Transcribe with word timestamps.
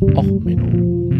Och, 0.00 0.24
Menno. 0.24 1.10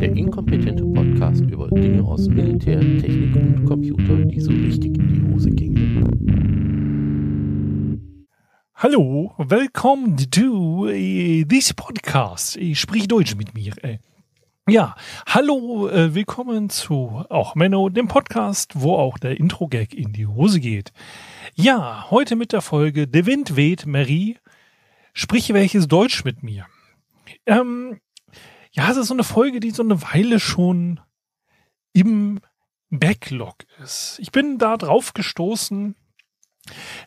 Der 0.00 0.16
inkompetente 0.16 0.84
Podcast 0.84 1.42
über 1.42 1.68
Dinge 1.68 2.02
aus 2.02 2.28
Militär, 2.28 2.80
Technik 2.80 3.36
und 3.36 3.64
Computer, 3.66 4.16
die 4.16 4.40
so 4.40 4.50
richtig 4.50 4.98
in 4.98 5.08
die 5.14 5.32
Hose 5.32 5.50
gingen. 5.50 6.02
Hallo, 8.74 9.34
willkommen 9.38 10.16
to 10.16 10.88
äh, 10.88 11.44
this 11.44 11.72
podcast. 11.72 12.56
Ich 12.56 12.80
sprich 12.80 13.06
Deutsch 13.06 13.36
mit 13.36 13.54
mir. 13.54 13.72
Äh. 13.84 13.98
Ja, 14.68 14.96
hallo, 15.28 15.88
äh, 15.88 16.12
willkommen 16.12 16.68
zu 16.68 17.24
auch 17.28 17.54
Menno, 17.54 17.88
dem 17.90 18.08
Podcast, 18.08 18.72
wo 18.74 18.96
auch 18.96 19.18
der 19.18 19.38
Intro-Gag 19.38 19.94
in 19.94 20.12
die 20.12 20.26
Hose 20.26 20.58
geht. 20.58 20.92
Ja, 21.54 22.10
heute 22.10 22.36
mit 22.36 22.52
der 22.52 22.60
Folge 22.60 23.06
Der 23.06 23.26
Wind 23.26 23.56
weht, 23.56 23.86
Marie, 23.86 24.38
sprich 25.12 25.52
welches 25.52 25.88
Deutsch 25.88 26.24
mit 26.24 26.42
mir. 26.42 26.66
Ähm, 27.46 28.00
ja, 28.72 28.90
es 28.90 28.96
ist 28.96 29.08
so 29.08 29.14
eine 29.14 29.24
Folge, 29.24 29.60
die 29.60 29.70
so 29.70 29.82
eine 29.82 30.02
Weile 30.02 30.40
schon 30.40 31.00
im 31.92 32.40
Backlog 32.90 33.64
ist. 33.82 34.18
Ich 34.20 34.32
bin 34.32 34.58
da 34.58 34.76
drauf 34.76 35.14
gestoßen, 35.14 35.96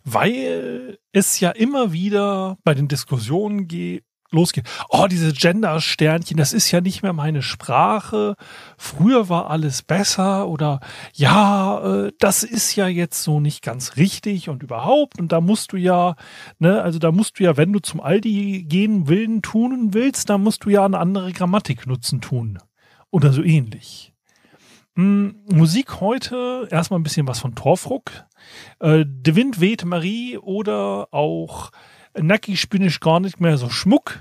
weil 0.03 0.97
es 1.11 1.39
ja 1.39 1.51
immer 1.51 1.91
wieder 1.91 2.57
bei 2.63 2.73
den 2.73 2.87
Diskussionen 2.87 3.67
geht, 3.67 4.05
losgeht. 4.31 4.65
Oh, 4.89 5.07
diese 5.09 5.33
Gender-Sternchen, 5.33 6.37
das 6.37 6.53
ist 6.53 6.71
ja 6.71 6.81
nicht 6.81 7.03
mehr 7.03 7.13
meine 7.13 7.41
Sprache. 7.41 8.35
Früher 8.77 9.29
war 9.29 9.49
alles 9.49 9.81
besser 9.81 10.47
oder 10.47 10.79
ja, 11.13 12.05
äh, 12.05 12.11
das 12.19 12.43
ist 12.43 12.75
ja 12.75 12.87
jetzt 12.87 13.23
so 13.23 13.39
nicht 13.39 13.63
ganz 13.63 13.97
richtig 13.97 14.49
und 14.49 14.63
überhaupt. 14.63 15.19
Und 15.19 15.31
da 15.31 15.41
musst 15.41 15.73
du 15.73 15.77
ja, 15.77 16.15
ne, 16.59 16.81
also 16.81 16.99
da 16.99 17.11
musst 17.11 17.39
du 17.39 17.43
ja, 17.43 17.57
wenn 17.57 17.73
du 17.73 17.79
zum 17.79 18.01
Aldi 18.01 18.65
gehen 18.67 19.07
willen 19.07 19.41
tun 19.41 19.93
willst, 19.93 20.29
da 20.29 20.37
musst 20.37 20.65
du 20.65 20.69
ja 20.69 20.85
eine 20.85 20.99
andere 20.99 21.31
Grammatik 21.31 21.87
nutzen 21.87 22.21
tun. 22.21 22.59
Oder 23.11 23.33
so 23.33 23.43
ähnlich. 23.43 24.13
Hm, 24.95 25.35
Musik 25.49 26.01
heute, 26.01 26.67
erstmal 26.69 26.99
ein 26.99 27.03
bisschen 27.03 27.27
was 27.27 27.39
von 27.39 27.55
Torfruck. 27.55 28.11
Äh, 28.79 29.05
De 29.07 29.35
Wind 29.35 29.61
weht 29.61 29.85
Marie 29.85 30.37
oder 30.37 31.07
auch 31.11 31.71
Nackig 32.17 32.69
bin 32.69 32.81
ich 32.81 32.99
gar 32.99 33.19
nicht 33.19 33.39
mehr 33.39 33.57
so 33.57 33.69
schmuck. 33.69 34.19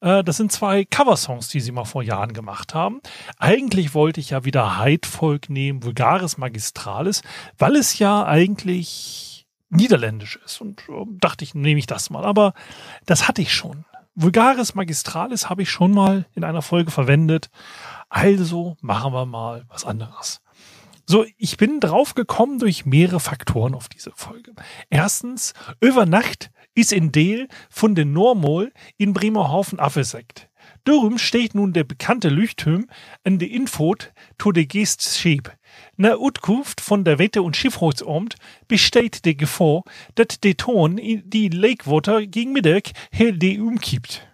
Äh, 0.00 0.24
das 0.24 0.36
sind 0.36 0.52
zwei 0.52 0.84
Coversongs, 0.84 1.48
die 1.48 1.60
sie 1.60 1.72
mal 1.72 1.84
vor 1.84 2.02
Jahren 2.02 2.32
gemacht 2.32 2.74
haben. 2.74 3.00
Eigentlich 3.38 3.94
wollte 3.94 4.20
ich 4.20 4.30
ja 4.30 4.44
wieder 4.44 4.78
Heidvolk 4.78 5.50
nehmen, 5.50 5.82
Vulgaris 5.82 6.38
Magistralis, 6.38 7.22
weil 7.58 7.76
es 7.76 7.98
ja 7.98 8.24
eigentlich 8.24 9.46
niederländisch 9.68 10.38
ist. 10.44 10.60
Und 10.60 10.80
äh, 10.88 11.04
dachte 11.20 11.44
ich, 11.44 11.54
nehme 11.54 11.78
ich 11.78 11.86
das 11.86 12.10
mal. 12.10 12.24
Aber 12.24 12.54
das 13.06 13.28
hatte 13.28 13.42
ich 13.42 13.54
schon. 13.54 13.84
Vulgaris 14.14 14.74
Magistralis 14.74 15.48
habe 15.48 15.62
ich 15.62 15.70
schon 15.70 15.92
mal 15.92 16.26
in 16.34 16.44
einer 16.44 16.62
Folge 16.62 16.90
verwendet. 16.90 17.48
Also 18.08 18.76
machen 18.80 19.12
wir 19.12 19.24
mal 19.24 19.64
was 19.68 19.84
anderes. 19.84 20.40
So, 21.10 21.26
ich 21.38 21.56
bin 21.56 21.80
drauf 21.80 22.14
gekommen 22.14 22.60
durch 22.60 22.86
mehrere 22.86 23.18
Faktoren 23.18 23.74
auf 23.74 23.88
diese 23.88 24.12
Folge. 24.14 24.52
Erstens, 24.90 25.54
über 25.80 26.06
Nacht 26.06 26.52
ist 26.76 26.92
in 26.92 27.10
Deel 27.10 27.48
von 27.68 27.96
den 27.96 28.12
Normol 28.12 28.72
in 28.96 29.12
Bremerhaven 29.12 29.80
afgesagt. 29.80 30.48
Darum 30.84 31.18
steht 31.18 31.56
nun 31.56 31.72
der 31.72 31.82
bekannte 31.82 32.28
Leuchtturm 32.28 32.86
an 33.24 33.40
der 33.40 33.50
Infot 33.50 34.12
to 34.38 34.52
de 34.52 34.66
Geest 34.66 35.02
Schäb. 35.18 35.52
Na 35.96 36.16
Utkunft 36.16 36.80
von 36.80 37.02
der 37.02 37.18
Wette- 37.18 37.42
und 37.42 37.56
Schifffahrtsamt 37.56 38.36
besteht 38.68 39.24
die 39.24 39.36
Gefahr, 39.36 39.82
dass 40.14 40.38
der 40.38 40.56
Ton 40.56 41.00
die 41.02 41.48
Lakewater 41.48 42.24
gegen 42.24 42.52
Mittag 42.52 42.92
hell 43.10 43.36
die 43.36 43.58
umkippt. 43.58 44.29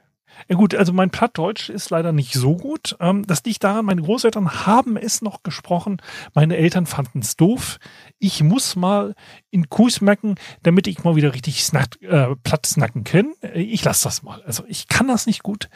Ja 0.49 0.57
gut, 0.57 0.75
also 0.75 0.93
mein 0.93 1.11
Plattdeutsch 1.11 1.71
ist 1.71 1.91
leider 1.91 2.13
nicht 2.13 2.33
so 2.35 2.57
gut. 2.57 2.97
Ähm, 3.01 3.27
das 3.27 3.43
liegt 3.45 3.65
daran, 3.65 3.85
meine 3.85 4.03
Großeltern 4.03 4.67
haben 4.67 4.97
es 4.97 5.23
noch 5.23 5.43
gesprochen. 5.43 6.01
Meine 6.35 6.57
Eltern 6.57 6.87
fanden 6.87 7.21
es 7.21 7.37
doof. 7.37 7.79
Ich 8.19 8.43
muss 8.43 8.77
mal 8.77 9.15
in 9.51 9.69
Kuss 9.69 10.01
merken, 10.01 10.37
damit 10.63 10.87
ich 10.87 11.05
mal 11.05 11.17
wieder 11.17 11.35
richtig 11.35 11.65
snack, 11.65 12.01
äh, 12.03 12.37
platt 12.43 12.67
snacken 12.67 13.05
kann. 13.05 13.33
Ich 13.55 13.85
lasse 13.85 14.05
das 14.05 14.23
mal. 14.23 14.43
Also 14.43 14.65
ich 14.69 14.89
kann 14.89 15.09
das 15.09 15.27
nicht 15.27 15.43
gut. 15.43 15.69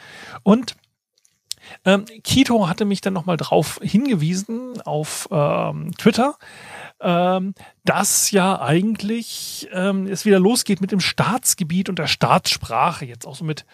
Und 0.43 0.75
ähm, 1.85 2.05
Kito 2.23 2.67
hatte 2.67 2.85
mich 2.85 3.01
dann 3.01 3.13
nochmal 3.13 3.37
drauf 3.37 3.79
hingewiesen 3.81 4.81
auf 4.81 5.27
ähm, 5.31 5.91
Twitter, 5.97 6.37
ähm, 6.99 7.53
dass 7.85 8.31
ja 8.31 8.61
eigentlich 8.61 9.67
ähm, 9.71 10.07
es 10.07 10.25
wieder 10.25 10.39
losgeht 10.39 10.81
mit 10.81 10.91
dem 10.91 10.99
Staatsgebiet 10.99 11.89
und 11.89 11.99
der 11.99 12.07
Staatssprache, 12.07 13.05
jetzt 13.05 13.25
auch 13.25 13.35
so 13.35 13.45
mit 13.45 13.65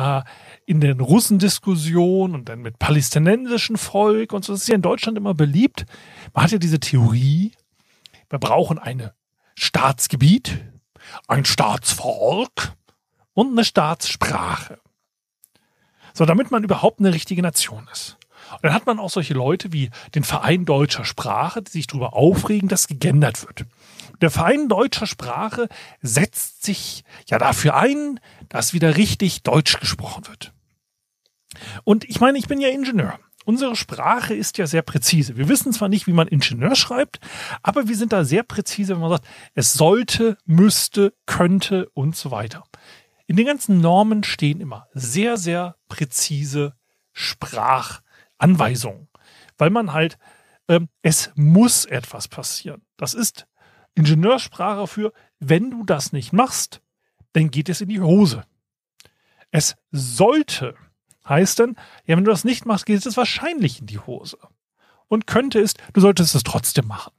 äh, 0.00 0.22
in 0.66 0.80
den 0.80 1.00
Russendiskussionen 1.00 2.34
und 2.34 2.48
dann 2.48 2.60
mit 2.60 2.78
palästinensischen 2.78 3.76
Volk 3.76 4.32
und 4.32 4.44
so. 4.44 4.52
Das 4.52 4.62
ist 4.62 4.68
ja 4.68 4.74
in 4.74 4.82
Deutschland 4.82 5.18
immer 5.18 5.34
beliebt. 5.34 5.84
Man 6.32 6.44
hat 6.44 6.52
ja 6.52 6.58
diese 6.58 6.80
Theorie, 6.80 7.52
wir 8.28 8.38
brauchen 8.38 8.78
ein 8.78 9.10
Staatsgebiet, 9.56 10.58
ein 11.28 11.44
Staatsvolk 11.44 12.72
und 13.34 13.52
eine 13.52 13.64
Staatssprache. 13.64 14.78
So, 16.14 16.24
damit 16.24 16.50
man 16.50 16.64
überhaupt 16.64 17.00
eine 17.00 17.12
richtige 17.12 17.42
Nation 17.42 17.88
ist. 17.92 18.16
Und 18.52 18.64
dann 18.64 18.74
hat 18.74 18.86
man 18.86 18.98
auch 18.98 19.10
solche 19.10 19.34
Leute 19.34 19.72
wie 19.72 19.90
den 20.14 20.24
Verein 20.24 20.64
deutscher 20.64 21.04
Sprache, 21.04 21.62
die 21.62 21.70
sich 21.70 21.86
darüber 21.86 22.14
aufregen, 22.14 22.68
dass 22.68 22.88
gegendert 22.88 23.46
wird. 23.46 23.66
Der 24.20 24.30
Verein 24.30 24.68
deutscher 24.68 25.06
Sprache 25.06 25.68
setzt 26.02 26.64
sich 26.64 27.04
ja 27.26 27.38
dafür 27.38 27.76
ein, 27.76 28.20
dass 28.48 28.74
wieder 28.74 28.96
richtig 28.96 29.42
Deutsch 29.42 29.78
gesprochen 29.80 30.26
wird. 30.28 30.52
Und 31.84 32.04
ich 32.04 32.20
meine, 32.20 32.38
ich 32.38 32.46
bin 32.46 32.60
ja 32.60 32.68
Ingenieur. 32.68 33.18
Unsere 33.46 33.74
Sprache 33.74 34.34
ist 34.34 34.58
ja 34.58 34.66
sehr 34.66 34.82
präzise. 34.82 35.36
Wir 35.36 35.48
wissen 35.48 35.72
zwar 35.72 35.88
nicht, 35.88 36.06
wie 36.06 36.12
man 36.12 36.28
Ingenieur 36.28 36.76
schreibt, 36.76 37.20
aber 37.62 37.88
wir 37.88 37.96
sind 37.96 38.12
da 38.12 38.22
sehr 38.24 38.42
präzise, 38.42 38.94
wenn 38.94 39.00
man 39.00 39.10
sagt, 39.10 39.26
es 39.54 39.72
sollte, 39.72 40.36
müsste, 40.44 41.14
könnte 41.26 41.88
und 41.94 42.14
so 42.14 42.30
weiter. 42.30 42.64
In 43.26 43.36
den 43.36 43.46
ganzen 43.46 43.80
Normen 43.80 44.24
stehen 44.24 44.60
immer 44.60 44.88
sehr, 44.92 45.36
sehr 45.36 45.76
präzise 45.88 46.74
Sprachanweisungen, 47.12 49.08
weil 49.56 49.70
man 49.70 49.92
halt, 49.92 50.18
ähm, 50.68 50.88
es 51.02 51.30
muss 51.34 51.86
etwas 51.86 52.28
passieren. 52.28 52.82
Das 52.96 53.14
ist 53.14 53.46
Ingenieursprache 53.94 54.86
für, 54.86 55.12
wenn 55.38 55.70
du 55.70 55.84
das 55.84 56.12
nicht 56.12 56.32
machst, 56.32 56.80
dann 57.32 57.50
geht 57.50 57.68
es 57.68 57.80
in 57.80 57.88
die 57.88 58.00
Hose. 58.00 58.44
Es 59.50 59.76
sollte 59.90 60.76
heißt 61.30 61.60
dann, 61.60 61.76
ja, 62.04 62.16
wenn 62.16 62.24
du 62.24 62.30
das 62.30 62.44
nicht 62.44 62.66
machst, 62.66 62.84
geht 62.84 63.06
es 63.06 63.16
wahrscheinlich 63.16 63.80
in 63.80 63.86
die 63.86 63.98
Hose. 63.98 64.36
Und 65.08 65.26
könnte 65.26 65.58
ist, 65.58 65.78
du 65.92 66.00
solltest 66.00 66.34
es 66.34 66.42
trotzdem 66.42 66.86
machen. 66.86 67.12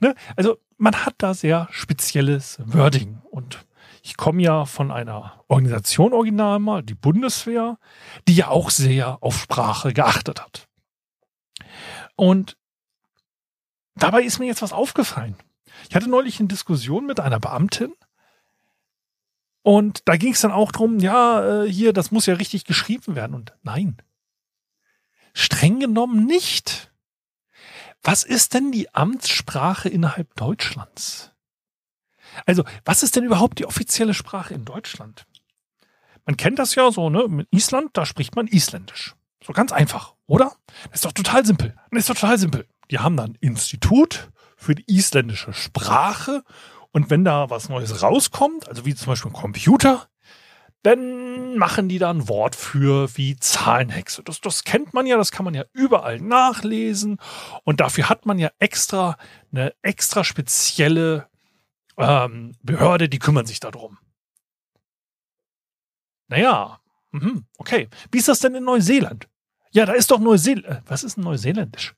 Ne? 0.00 0.14
Also 0.36 0.58
man 0.78 1.04
hat 1.04 1.14
da 1.18 1.34
sehr 1.34 1.68
spezielles 1.70 2.58
Wording. 2.64 3.18
Und 3.30 3.64
ich 4.02 4.16
komme 4.16 4.42
ja 4.42 4.64
von 4.64 4.90
einer 4.90 5.44
Organisation 5.48 6.12
original 6.12 6.58
mal, 6.58 6.82
die 6.82 6.94
Bundeswehr, 6.94 7.78
die 8.26 8.34
ja 8.34 8.48
auch 8.48 8.70
sehr 8.70 9.22
auf 9.22 9.38
Sprache 9.38 9.92
geachtet 9.92 10.42
hat. 10.42 10.68
Und 12.16 12.56
dabei 13.94 14.22
ist 14.22 14.38
mir 14.38 14.46
jetzt 14.46 14.62
was 14.62 14.72
aufgefallen. 14.72 15.36
Ich 15.88 15.96
hatte 15.96 16.08
neulich 16.08 16.38
eine 16.38 16.48
Diskussion 16.48 17.06
mit 17.06 17.20
einer 17.20 17.40
Beamtin 17.40 17.94
und 19.62 20.08
da 20.08 20.16
ging 20.16 20.32
es 20.32 20.40
dann 20.40 20.52
auch 20.52 20.72
drum, 20.72 20.98
ja, 21.00 21.64
äh, 21.64 21.70
hier, 21.70 21.92
das 21.92 22.10
muss 22.10 22.26
ja 22.26 22.34
richtig 22.34 22.64
geschrieben 22.64 23.14
werden. 23.14 23.34
Und 23.34 23.54
nein, 23.62 23.96
streng 25.34 25.80
genommen 25.80 26.24
nicht. 26.24 26.90
Was 28.02 28.24
ist 28.24 28.54
denn 28.54 28.72
die 28.72 28.94
Amtssprache 28.94 29.88
innerhalb 29.88 30.34
Deutschlands? 30.36 31.32
Also, 32.46 32.64
was 32.84 33.02
ist 33.02 33.16
denn 33.16 33.24
überhaupt 33.24 33.58
die 33.58 33.66
offizielle 33.66 34.14
Sprache 34.14 34.54
in 34.54 34.64
Deutschland? 34.64 35.26
Man 36.24 36.36
kennt 36.36 36.58
das 36.58 36.74
ja 36.74 36.90
so, 36.90 37.10
ne? 37.10 37.26
Mit 37.28 37.48
Island, 37.50 37.90
da 37.94 38.06
spricht 38.06 38.36
man 38.36 38.46
Isländisch. 38.46 39.14
So 39.44 39.52
ganz 39.52 39.72
einfach, 39.72 40.14
oder? 40.26 40.56
Das 40.84 40.96
ist 40.96 41.04
doch 41.04 41.12
total 41.12 41.44
simpel. 41.44 41.74
Das 41.90 42.00
ist 42.00 42.10
doch 42.10 42.14
total 42.14 42.38
simpel. 42.38 42.66
Die 42.90 42.98
haben 42.98 43.16
dann 43.16 43.34
Institut 43.40 44.30
für 44.60 44.74
die 44.74 44.84
isländische 44.86 45.52
Sprache. 45.52 46.44
Und 46.92 47.10
wenn 47.10 47.24
da 47.24 47.50
was 47.50 47.68
Neues 47.68 48.02
rauskommt, 48.02 48.68
also 48.68 48.84
wie 48.84 48.94
zum 48.94 49.08
Beispiel 49.08 49.30
ein 49.30 49.34
Computer, 49.34 50.08
dann 50.82 51.56
machen 51.58 51.88
die 51.88 51.98
da 51.98 52.10
ein 52.10 52.28
Wort 52.28 52.56
für 52.56 53.16
wie 53.16 53.36
Zahlenhexe. 53.36 54.22
Das, 54.22 54.40
das 54.40 54.64
kennt 54.64 54.94
man 54.94 55.06
ja, 55.06 55.16
das 55.16 55.30
kann 55.30 55.44
man 55.44 55.54
ja 55.54 55.64
überall 55.72 56.20
nachlesen. 56.20 57.18
Und 57.64 57.80
dafür 57.80 58.08
hat 58.08 58.26
man 58.26 58.38
ja 58.38 58.50
extra 58.58 59.16
eine 59.52 59.74
extra 59.82 60.24
spezielle 60.24 61.28
ähm, 61.96 62.56
Behörde, 62.62 63.08
die 63.08 63.18
kümmern 63.18 63.46
sich 63.46 63.60
darum. 63.60 63.98
Naja, 66.28 66.80
mhm, 67.10 67.44
okay. 67.58 67.88
Wie 68.10 68.18
ist 68.18 68.28
das 68.28 68.40
denn 68.40 68.54
in 68.54 68.64
Neuseeland? 68.64 69.28
Ja, 69.72 69.86
da 69.86 69.92
ist 69.92 70.10
doch 70.10 70.18
Neuseeland. 70.18 70.66
Äh, 70.66 70.82
was 70.86 71.04
ist 71.04 71.18
ein 71.18 71.22
Neuseeländisch? 71.22 71.94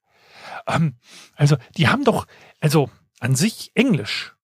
Ähm, 0.67 0.97
also, 1.35 1.57
die 1.77 1.89
haben 1.89 2.05
doch, 2.05 2.27
also 2.61 2.91
an 3.21 3.35
sich 3.35 3.71
Englisch. 3.75 4.35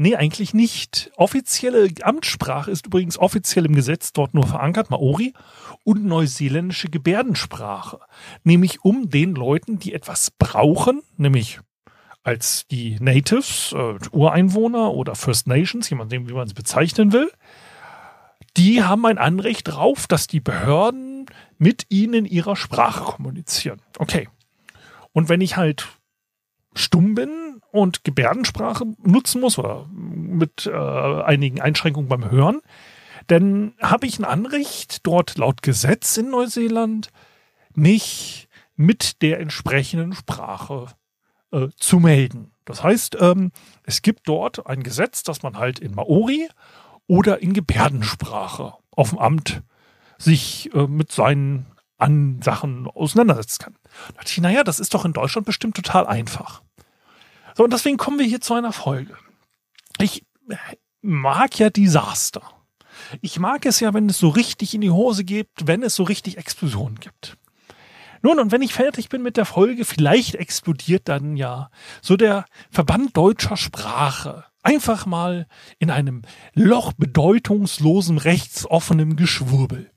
Nee, 0.00 0.14
eigentlich 0.14 0.54
nicht. 0.54 1.10
Offizielle 1.16 1.88
Amtssprache 2.02 2.70
ist 2.70 2.86
übrigens 2.86 3.18
offiziell 3.18 3.66
im 3.66 3.74
Gesetz 3.74 4.12
dort 4.12 4.32
nur 4.32 4.46
verankert, 4.46 4.90
Maori, 4.90 5.34
und 5.82 6.04
neuseeländische 6.04 6.88
Gebärdensprache. 6.88 7.98
Nämlich 8.44 8.84
um 8.84 9.10
den 9.10 9.34
Leuten, 9.34 9.80
die 9.80 9.92
etwas 9.92 10.30
brauchen, 10.30 11.02
nämlich 11.16 11.58
als 12.22 12.66
die 12.68 12.96
Natives, 13.00 13.74
äh, 13.76 13.98
Ureinwohner 14.12 14.94
oder 14.94 15.16
First 15.16 15.48
Nations, 15.48 15.90
jemand, 15.90 16.12
wie 16.12 16.18
man 16.18 16.46
es 16.46 16.54
bezeichnen 16.54 17.12
will, 17.12 17.32
die 18.56 18.84
haben 18.84 19.04
ein 19.04 19.18
Anrecht 19.18 19.66
darauf, 19.66 20.06
dass 20.06 20.28
die 20.28 20.40
Behörden 20.40 21.26
mit 21.58 21.86
ihnen 21.88 22.14
in 22.14 22.24
ihrer 22.24 22.54
Sprache 22.54 23.02
kommunizieren. 23.02 23.80
Okay. 23.98 24.28
Und 25.18 25.28
wenn 25.28 25.40
ich 25.40 25.56
halt 25.56 25.88
stumm 26.76 27.16
bin 27.16 27.60
und 27.72 28.04
Gebärdensprache 28.04 28.84
nutzen 29.02 29.40
muss 29.40 29.58
oder 29.58 29.88
mit 29.90 30.66
äh, 30.66 30.72
einigen 30.72 31.60
Einschränkungen 31.60 32.08
beim 32.08 32.30
Hören, 32.30 32.60
dann 33.26 33.74
habe 33.82 34.06
ich 34.06 34.20
ein 34.20 34.24
Anrecht, 34.24 35.04
dort 35.08 35.36
laut 35.36 35.62
Gesetz 35.62 36.16
in 36.18 36.30
Neuseeland 36.30 37.10
mich 37.74 38.48
mit 38.76 39.20
der 39.20 39.40
entsprechenden 39.40 40.12
Sprache 40.12 40.86
äh, 41.50 41.66
zu 41.74 41.98
melden. 41.98 42.52
Das 42.64 42.84
heißt, 42.84 43.16
ähm, 43.20 43.50
es 43.82 44.02
gibt 44.02 44.28
dort 44.28 44.68
ein 44.68 44.84
Gesetz, 44.84 45.24
dass 45.24 45.42
man 45.42 45.58
halt 45.58 45.80
in 45.80 45.96
Maori 45.96 46.48
oder 47.08 47.42
in 47.42 47.54
Gebärdensprache 47.54 48.74
auf 48.92 49.10
dem 49.10 49.18
Amt 49.18 49.64
sich 50.16 50.72
äh, 50.74 50.86
mit 50.86 51.10
seinen 51.10 51.66
an 51.98 52.40
Sachen 52.42 52.86
auseinandersetzen 52.86 53.58
kann. 53.58 53.74
Da 54.08 54.14
dachte 54.14 54.30
ich, 54.30 54.38
naja, 54.40 54.64
das 54.64 54.80
ist 54.80 54.94
doch 54.94 55.04
in 55.04 55.12
Deutschland 55.12 55.46
bestimmt 55.46 55.76
total 55.76 56.06
einfach. 56.06 56.62
So, 57.56 57.64
und 57.64 57.72
deswegen 57.72 57.96
kommen 57.96 58.18
wir 58.18 58.26
hier 58.26 58.40
zu 58.40 58.54
einer 58.54 58.72
Folge. 58.72 59.16
Ich 60.00 60.24
mag 61.02 61.58
ja 61.58 61.70
Desaster. 61.70 62.42
Ich 63.20 63.38
mag 63.38 63.66
es 63.66 63.80
ja, 63.80 63.94
wenn 63.94 64.08
es 64.08 64.18
so 64.18 64.28
richtig 64.28 64.74
in 64.74 64.80
die 64.80 64.90
Hose 64.90 65.24
geht, 65.24 65.48
wenn 65.64 65.82
es 65.82 65.94
so 65.94 66.04
richtig 66.04 66.38
Explosionen 66.38 67.00
gibt. 67.00 67.36
Nun, 68.22 68.40
und 68.40 68.50
wenn 68.50 68.62
ich 68.62 68.72
fertig 68.72 69.08
bin 69.08 69.22
mit 69.22 69.36
der 69.36 69.44
Folge, 69.44 69.84
vielleicht 69.84 70.34
explodiert 70.34 71.08
dann 71.08 71.36
ja 71.36 71.70
so 72.02 72.16
der 72.16 72.46
Verband 72.70 73.16
deutscher 73.16 73.56
Sprache. 73.56 74.44
Einfach 74.62 75.06
mal 75.06 75.46
in 75.78 75.90
einem 75.90 76.22
Loch 76.54 76.92
bedeutungslosem, 76.92 78.18
rechtsoffenem 78.18 79.14
Geschwurbel. 79.14 79.90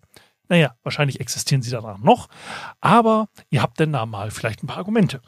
Naja, 0.52 0.76
wahrscheinlich 0.84 1.22
existieren 1.22 1.62
sie 1.62 1.72
danach 1.72 2.00
noch, 2.00 2.28
aber 2.82 3.30
ihr 3.52 3.62
habt 3.62 3.80
denn 3.80 3.94
da 3.94 4.06
mal 4.06 4.32
vielleicht 4.32 4.62
ein 4.62 4.68
paar 4.68 4.80
Argumente. 4.80 5.22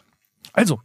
Also, 0.51 0.81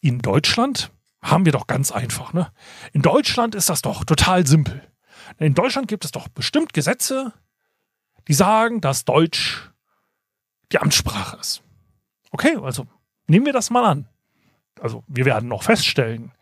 in 0.00 0.18
Deutschland 0.18 0.90
haben 1.22 1.44
wir 1.44 1.52
doch 1.52 1.68
ganz 1.68 1.92
einfach, 1.92 2.32
ne? 2.32 2.52
In 2.92 3.02
Deutschland 3.02 3.54
ist 3.54 3.68
das 3.68 3.80
doch 3.80 4.04
total 4.04 4.44
simpel. 4.44 4.82
In 5.38 5.54
Deutschland 5.54 5.86
gibt 5.86 6.04
es 6.04 6.10
doch 6.10 6.26
bestimmt 6.26 6.72
Gesetze, 6.72 7.32
die 8.26 8.34
sagen, 8.34 8.80
dass 8.80 9.04
Deutsch 9.04 9.70
die 10.72 10.80
Amtssprache 10.80 11.36
ist. 11.36 11.62
Okay, 12.32 12.56
also 12.60 12.88
nehmen 13.28 13.46
wir 13.46 13.52
das 13.52 13.70
mal 13.70 13.84
an. 13.84 14.08
Also 14.80 15.04
wir 15.06 15.26
werden 15.26 15.48
noch 15.48 15.62
feststellen, 15.62 16.32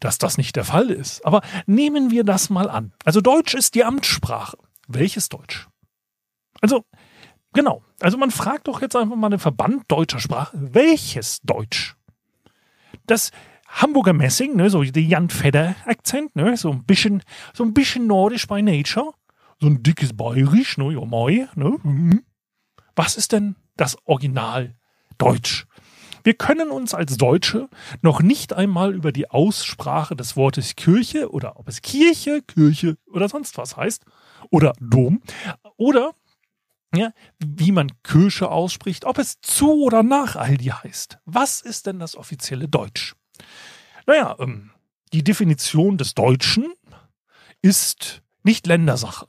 dass 0.00 0.16
das 0.16 0.38
nicht 0.38 0.56
der 0.56 0.64
Fall 0.64 0.88
ist. 0.88 1.22
Aber 1.26 1.42
nehmen 1.66 2.10
wir 2.10 2.24
das 2.24 2.48
mal 2.48 2.70
an. 2.70 2.94
Also 3.04 3.20
Deutsch 3.20 3.52
ist 3.52 3.74
die 3.74 3.84
Amtssprache. 3.84 4.56
Welches 4.86 5.28
Deutsch? 5.28 5.68
Also 6.60 6.84
genau. 7.52 7.82
Also 8.00 8.18
man 8.18 8.30
fragt 8.30 8.68
doch 8.68 8.80
jetzt 8.82 8.96
einfach 8.96 9.16
mal 9.16 9.30
den 9.30 9.38
Verband 9.38 9.84
deutscher 9.88 10.20
Sprache. 10.20 10.56
Welches 10.60 11.40
Deutsch? 11.42 11.96
das 13.10 13.30
Hamburger 13.66 14.12
Messing, 14.12 14.56
ne, 14.56 14.70
so 14.70 14.82
der 14.82 15.02
Jan 15.02 15.28
Fedder-Akzent, 15.28 16.36
ne, 16.36 16.56
so 16.56 16.70
ein 16.70 16.84
bisschen, 16.84 17.22
so 17.52 17.64
ein 17.64 17.74
bisschen 17.74 18.06
nordisch 18.06 18.46
by 18.46 18.62
nature, 18.62 19.12
so 19.60 19.66
ein 19.66 19.82
dickes 19.82 20.16
Bayerisch, 20.16 20.78
ne, 20.78 20.92
ja, 20.92 21.04
moi, 21.04 21.46
ne. 21.54 21.76
Mhm. 21.82 22.22
Was 22.96 23.16
ist 23.16 23.32
denn 23.32 23.56
das 23.76 23.96
Original 24.06 24.74
Deutsch? 25.18 25.66
Wir 26.24 26.34
können 26.34 26.70
uns 26.70 26.94
als 26.94 27.16
Deutsche 27.16 27.68
noch 28.02 28.20
nicht 28.20 28.52
einmal 28.52 28.94
über 28.94 29.12
die 29.12 29.30
Aussprache 29.30 30.16
des 30.16 30.36
Wortes 30.36 30.74
Kirche 30.74 31.30
oder 31.30 31.58
ob 31.58 31.68
es 31.68 31.80
Kirche, 31.80 32.42
Kirche 32.42 32.96
oder 33.06 33.28
sonst 33.28 33.56
was 33.56 33.76
heißt 33.76 34.04
oder 34.50 34.72
Dom 34.80 35.22
oder 35.76 36.12
ja, 36.94 37.12
wie 37.38 37.72
man 37.72 37.90
Kirche 38.02 38.50
ausspricht, 38.50 39.04
ob 39.04 39.18
es 39.18 39.40
zu 39.40 39.82
oder 39.84 40.02
nach 40.02 40.36
Aldi 40.36 40.66
heißt. 40.66 41.18
Was 41.24 41.60
ist 41.60 41.86
denn 41.86 41.98
das 41.98 42.16
offizielle 42.16 42.68
Deutsch? 42.68 43.14
Naja, 44.06 44.36
ähm, 44.38 44.70
die 45.12 45.22
Definition 45.22 45.98
des 45.98 46.14
Deutschen 46.14 46.72
ist 47.60 48.22
nicht 48.42 48.66
Ländersache. 48.66 49.26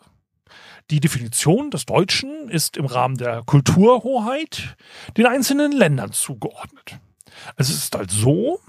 Die 0.90 1.00
Definition 1.00 1.70
des 1.70 1.86
Deutschen 1.86 2.50
ist 2.50 2.78
im 2.78 2.86
Rahmen 2.86 3.18
der 3.18 3.44
Kulturhoheit 3.46 4.76
den 5.18 5.28
einzelnen 5.28 5.72
Ländern 5.72 6.14
zugeordnet. 6.14 7.00
Also 7.56 7.74
es 7.74 7.84
ist 7.84 7.96
halt 7.96 8.10
so, 8.10 8.60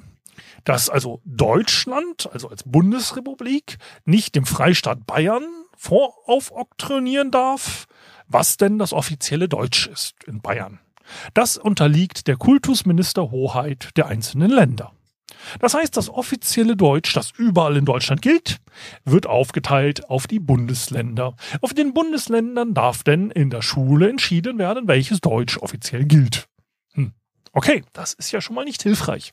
dass 0.64 0.90
also 0.90 1.22
Deutschland, 1.24 2.28
also 2.32 2.48
als 2.48 2.64
Bundesrepublik, 2.64 3.78
nicht 4.04 4.34
dem 4.34 4.44
Freistaat 4.44 5.06
Bayern 5.06 5.44
voraufoktronieren 5.76 7.30
darf, 7.30 7.86
was 8.30 8.56
denn 8.56 8.78
das 8.78 8.92
offizielle 8.92 9.48
Deutsch 9.48 9.88
ist 9.88 10.14
in 10.24 10.40
Bayern. 10.40 10.78
Das 11.34 11.56
unterliegt 11.56 12.28
der 12.28 12.36
Kultusministerhoheit 12.36 13.90
der 13.96 14.06
einzelnen 14.06 14.50
Länder. 14.50 14.92
Das 15.58 15.74
heißt, 15.74 15.96
das 15.96 16.08
offizielle 16.08 16.76
Deutsch, 16.76 17.14
das 17.14 17.32
überall 17.36 17.76
in 17.76 17.84
Deutschland 17.84 18.22
gilt, 18.22 18.58
wird 19.04 19.26
aufgeteilt 19.26 20.08
auf 20.08 20.26
die 20.26 20.38
Bundesländer. 20.38 21.34
Auf 21.60 21.74
den 21.74 21.92
Bundesländern 21.92 22.74
darf 22.74 23.02
denn 23.02 23.30
in 23.30 23.50
der 23.50 23.62
Schule 23.62 24.08
entschieden 24.08 24.58
werden, 24.58 24.86
welches 24.86 25.20
Deutsch 25.20 25.58
offiziell 25.58 26.04
gilt. 26.04 26.46
Hm. 26.92 27.12
Okay, 27.52 27.82
das 27.92 28.14
ist 28.14 28.30
ja 28.32 28.40
schon 28.40 28.54
mal 28.54 28.64
nicht 28.64 28.82
hilfreich. 28.82 29.32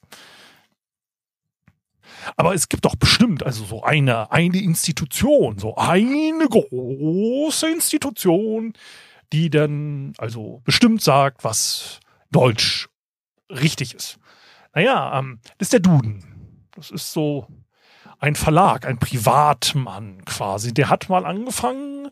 Aber 2.35 2.53
es 2.53 2.69
gibt 2.69 2.85
doch 2.85 2.95
bestimmt 2.95 3.45
also 3.45 3.65
so 3.65 3.83
eine, 3.83 4.31
eine 4.31 4.61
Institution, 4.61 5.57
so 5.57 5.75
eine 5.75 6.47
große 6.47 7.69
Institution, 7.69 8.73
die 9.33 9.49
dann 9.49 10.13
also 10.17 10.61
bestimmt 10.63 11.01
sagt, 11.01 11.43
was 11.43 11.99
Deutsch 12.31 12.87
richtig 13.49 13.93
ist. 13.93 14.17
Naja, 14.73 15.19
ähm, 15.19 15.39
das 15.57 15.67
ist 15.67 15.73
der 15.73 15.79
Duden. 15.79 16.67
Das 16.75 16.91
ist 16.91 17.11
so 17.11 17.47
ein 18.19 18.35
Verlag, 18.35 18.85
ein 18.85 18.99
Privatmann 18.99 20.23
quasi. 20.25 20.73
Der 20.73 20.89
hat 20.89 21.09
mal 21.09 21.25
angefangen 21.25 22.09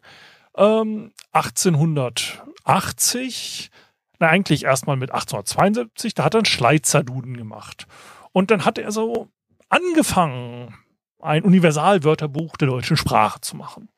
ähm, 0.57 1.11
1880, 1.31 3.71
na 4.19 4.27
eigentlich 4.27 4.63
erstmal 4.63 4.97
mit 4.97 5.11
1872, 5.11 6.13
da 6.13 6.23
hat 6.23 6.33
er 6.33 6.39
einen 6.39 6.45
Schleizer 6.45 7.03
Duden 7.03 7.37
gemacht. 7.37 7.87
Und 8.31 8.51
dann 8.51 8.65
hat 8.65 8.77
er 8.77 8.91
so 8.91 9.29
angefangen, 9.75 10.75
ein 11.19 11.43
Universalwörterbuch 11.43 12.57
der 12.57 12.69
deutschen 12.69 12.97
Sprache 12.97 13.41
zu 13.41 13.55
machen. 13.55 13.89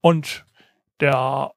Und 0.00 0.44
der 1.00 1.52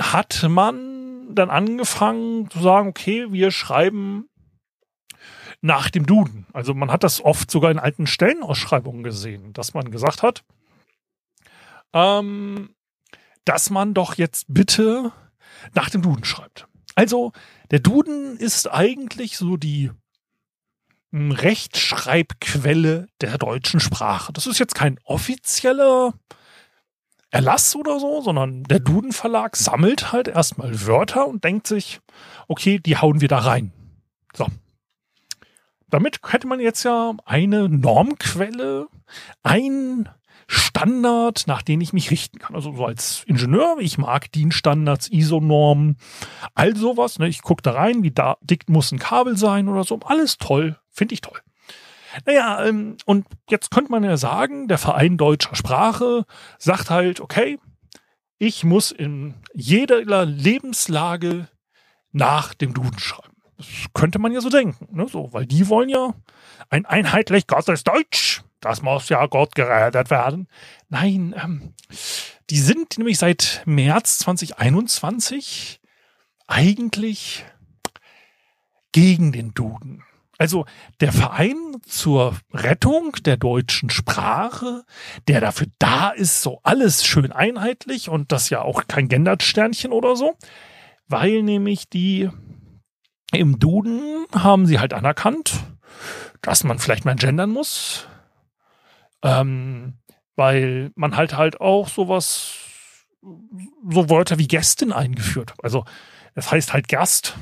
hat 0.00 0.46
man 0.48 1.34
dann 1.34 1.50
angefangen 1.50 2.50
zu 2.50 2.60
sagen, 2.60 2.88
okay, 2.88 3.26
wir 3.30 3.50
schreiben 3.50 4.28
nach 5.60 5.90
dem 5.90 6.06
Duden. 6.06 6.46
Also 6.52 6.72
man 6.72 6.90
hat 6.90 7.04
das 7.04 7.22
oft 7.22 7.50
sogar 7.50 7.70
in 7.70 7.78
alten 7.78 8.06
Stellenausschreibungen 8.06 9.02
gesehen, 9.02 9.52
dass 9.52 9.74
man 9.74 9.90
gesagt 9.90 10.22
hat, 10.22 10.44
ähm, 11.92 12.74
dass 13.44 13.70
man 13.70 13.94
doch 13.94 14.14
jetzt 14.14 14.46
bitte 14.48 15.12
nach 15.74 15.90
dem 15.90 16.02
Duden 16.02 16.24
schreibt. 16.24 16.66
Also 16.94 17.32
der 17.70 17.80
Duden 17.80 18.36
ist 18.36 18.70
eigentlich 18.70 19.36
so 19.36 19.56
die 19.56 19.90
Rechtschreibquelle 21.12 23.08
der 23.20 23.38
deutschen 23.38 23.80
Sprache. 23.80 24.32
Das 24.32 24.46
ist 24.46 24.58
jetzt 24.58 24.74
kein 24.74 24.98
offizieller 25.04 26.14
Erlass 27.30 27.76
oder 27.76 28.00
so, 28.00 28.20
sondern 28.22 28.64
der 28.64 28.80
Duden 28.80 29.12
Verlag 29.12 29.56
sammelt 29.56 30.12
halt 30.12 30.28
erstmal 30.28 30.86
Wörter 30.86 31.28
und 31.28 31.44
denkt 31.44 31.66
sich, 31.66 32.00
okay, 32.48 32.78
die 32.78 32.96
hauen 32.96 33.20
wir 33.20 33.28
da 33.28 33.38
rein. 33.38 33.72
So. 34.34 34.46
Damit 35.88 36.20
hätte 36.28 36.46
man 36.46 36.60
jetzt 36.60 36.84
ja 36.84 37.14
eine 37.24 37.68
Normquelle, 37.68 38.88
ein 39.42 40.08
Standard, 40.48 41.46
nach 41.46 41.62
den 41.62 41.80
ich 41.80 41.92
mich 41.92 42.10
richten 42.10 42.40
kann. 42.40 42.56
Also 42.56 42.74
so 42.74 42.84
als 42.84 43.22
Ingenieur, 43.26 43.76
ich 43.78 43.98
mag 43.98 44.32
DIN-Standards, 44.32 45.08
ISO-Normen, 45.08 45.96
all 46.54 46.76
sowas. 46.76 47.20
Ne? 47.20 47.28
Ich 47.28 47.42
gucke 47.42 47.62
da 47.62 47.72
rein, 47.72 48.02
wie 48.02 48.10
da 48.10 48.36
dick 48.40 48.68
muss 48.68 48.90
ein 48.90 48.98
Kabel 48.98 49.36
sein 49.36 49.68
oder 49.68 49.84
so. 49.84 50.00
Alles 50.00 50.38
toll, 50.38 50.79
finde 50.90 51.14
ich 51.14 51.20
toll. 51.20 51.38
Naja, 52.26 52.64
ähm, 52.66 52.96
und 53.06 53.26
jetzt 53.48 53.70
könnte 53.70 53.92
man 53.92 54.02
ja 54.02 54.16
sagen, 54.16 54.66
der 54.66 54.78
Verein 54.78 55.16
deutscher 55.16 55.54
Sprache 55.54 56.24
sagt 56.58 56.90
halt, 56.90 57.20
okay, 57.20 57.58
ich 58.38 58.64
muss 58.64 58.90
in 58.90 59.34
jeder 59.52 60.24
Lebenslage 60.24 61.48
nach 62.10 62.54
dem 62.54 62.74
Duden 62.74 62.98
schreiben. 62.98 63.36
Das 63.58 63.66
könnte 63.92 64.18
man 64.18 64.32
ja 64.32 64.40
so 64.40 64.48
denken, 64.48 64.88
ne? 64.96 65.06
so, 65.06 65.32
weil 65.32 65.46
die 65.46 65.68
wollen 65.68 65.88
ja 65.88 66.14
ein 66.70 66.86
einheitlich 66.86 67.46
Gottes 67.46 67.84
Deutsch 67.84 68.42
das 68.60 68.82
muss 68.82 69.08
ja 69.08 69.26
Gott 69.26 69.54
gerettet 69.54 70.10
werden. 70.10 70.46
Nein, 70.88 71.34
ähm, 71.42 71.74
die 72.50 72.58
sind 72.58 72.98
nämlich 72.98 73.18
seit 73.18 73.62
März 73.64 74.18
2021 74.18 75.80
eigentlich 76.46 77.44
gegen 78.92 79.32
den 79.32 79.54
Duden. 79.54 80.04
Also 80.40 80.64
der 81.00 81.12
Verein 81.12 81.76
zur 81.86 82.34
Rettung 82.50 83.12
der 83.26 83.36
deutschen 83.36 83.90
Sprache, 83.90 84.84
der 85.28 85.38
dafür 85.38 85.66
da 85.78 86.08
ist, 86.08 86.40
so 86.40 86.60
alles 86.62 87.04
schön 87.04 87.30
einheitlich 87.30 88.08
und 88.08 88.32
das 88.32 88.48
ja 88.48 88.62
auch 88.62 88.84
kein 88.88 89.08
Gendersternchen 89.08 89.92
oder 89.92 90.16
so, 90.16 90.38
weil 91.08 91.42
nämlich 91.42 91.90
die 91.90 92.30
im 93.32 93.58
Duden 93.58 94.24
haben 94.34 94.64
sie 94.64 94.78
halt 94.78 94.94
anerkannt, 94.94 95.60
dass 96.40 96.64
man 96.64 96.78
vielleicht 96.78 97.04
mal 97.04 97.16
gendern 97.16 97.50
muss, 97.50 98.08
ähm, 99.22 99.98
weil 100.36 100.90
man 100.94 101.18
halt 101.18 101.36
halt 101.36 101.60
auch 101.60 101.88
sowas, 101.88 102.54
so 103.20 104.08
Wörter 104.08 104.38
wie 104.38 104.48
Gästin 104.48 104.90
eingeführt. 104.90 105.52
Also 105.62 105.84
es 106.34 106.50
heißt 106.50 106.72
halt 106.72 106.88
Gast, 106.88 107.36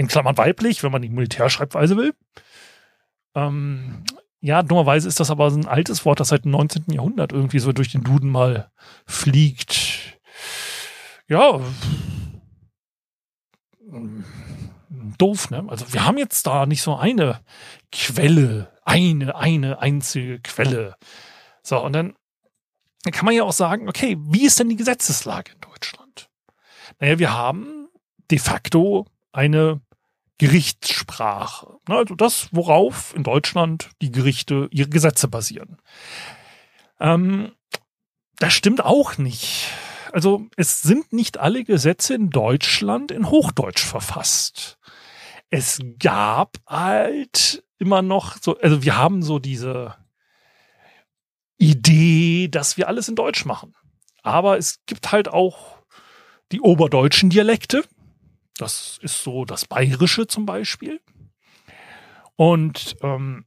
in 0.00 0.08
Klammern 0.08 0.38
weiblich, 0.38 0.82
wenn 0.82 0.92
man 0.92 1.02
die 1.02 1.10
Militärschreibweise 1.10 1.96
will. 1.96 2.14
Ähm, 3.34 4.02
ja, 4.40 4.62
dummerweise 4.62 5.06
ist 5.06 5.20
das 5.20 5.30
aber 5.30 5.48
ein 5.48 5.68
altes 5.68 6.06
Wort, 6.06 6.20
das 6.20 6.28
seit 6.28 6.44
dem 6.44 6.52
19. 6.52 6.86
Jahrhundert 6.88 7.32
irgendwie 7.32 7.58
so 7.58 7.72
durch 7.72 7.92
den 7.92 8.02
Duden 8.02 8.30
mal 8.30 8.70
fliegt. 9.06 10.18
Ja, 11.28 11.60
doof, 15.18 15.50
ne? 15.50 15.66
Also 15.68 15.92
wir 15.92 16.06
haben 16.06 16.16
jetzt 16.16 16.46
da 16.46 16.64
nicht 16.64 16.80
so 16.80 16.96
eine 16.96 17.40
Quelle, 17.92 18.72
eine, 18.84 19.36
eine 19.36 19.80
einzige 19.80 20.40
Quelle. 20.40 20.96
So, 21.62 21.84
und 21.84 21.92
dann 21.92 22.14
kann 23.12 23.26
man 23.26 23.34
ja 23.34 23.44
auch 23.44 23.52
sagen, 23.52 23.86
okay, 23.86 24.16
wie 24.18 24.46
ist 24.46 24.58
denn 24.58 24.70
die 24.70 24.76
Gesetzeslage 24.76 25.52
in 25.52 25.60
Deutschland? 25.60 26.30
Naja, 26.98 27.18
wir 27.18 27.32
haben 27.34 27.88
de 28.30 28.38
facto 28.38 29.06
eine 29.32 29.82
Gerichtssprache. 30.40 31.76
Also 31.86 32.14
das, 32.14 32.48
worauf 32.50 33.14
in 33.14 33.24
Deutschland 33.24 33.90
die 34.00 34.10
Gerichte 34.10 34.68
ihre 34.70 34.88
Gesetze 34.88 35.28
basieren. 35.28 35.76
Ähm, 36.98 37.52
das 38.38 38.54
stimmt 38.54 38.82
auch 38.82 39.18
nicht. 39.18 39.68
Also 40.14 40.46
es 40.56 40.80
sind 40.80 41.12
nicht 41.12 41.36
alle 41.36 41.62
Gesetze 41.62 42.14
in 42.14 42.30
Deutschland 42.30 43.10
in 43.10 43.28
Hochdeutsch 43.28 43.84
verfasst. 43.84 44.78
Es 45.50 45.78
gab 45.98 46.56
halt 46.66 47.62
immer 47.76 48.00
noch 48.00 48.38
so, 48.40 48.56
also 48.60 48.82
wir 48.82 48.96
haben 48.96 49.22
so 49.22 49.40
diese 49.40 49.94
Idee, 51.58 52.48
dass 52.48 52.78
wir 52.78 52.88
alles 52.88 53.10
in 53.10 53.14
Deutsch 53.14 53.44
machen. 53.44 53.74
Aber 54.22 54.56
es 54.56 54.78
gibt 54.86 55.12
halt 55.12 55.28
auch 55.28 55.82
die 56.50 56.62
oberdeutschen 56.62 57.28
Dialekte, 57.28 57.84
das 58.60 58.98
ist 59.02 59.22
so 59.22 59.44
das 59.44 59.64
Bayerische 59.66 60.26
zum 60.26 60.46
Beispiel. 60.46 61.00
Und 62.36 62.96
ähm, 63.02 63.44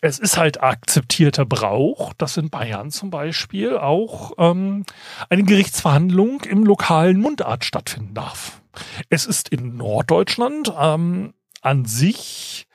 es 0.00 0.18
ist 0.18 0.36
halt 0.36 0.62
akzeptierter 0.62 1.44
Brauch, 1.44 2.12
dass 2.14 2.36
in 2.36 2.50
Bayern 2.50 2.90
zum 2.90 3.10
Beispiel 3.10 3.76
auch 3.76 4.32
ähm, 4.38 4.84
eine 5.28 5.42
Gerichtsverhandlung 5.42 6.42
im 6.42 6.64
lokalen 6.64 7.20
Mundart 7.20 7.64
stattfinden 7.64 8.14
darf. 8.14 8.62
Es 9.08 9.26
ist 9.26 9.48
in 9.48 9.76
Norddeutschland 9.76 10.72
ähm, 10.78 11.34
an 11.62 11.84
sich 11.84 12.66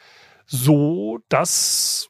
so, 0.46 1.20
dass 1.30 2.10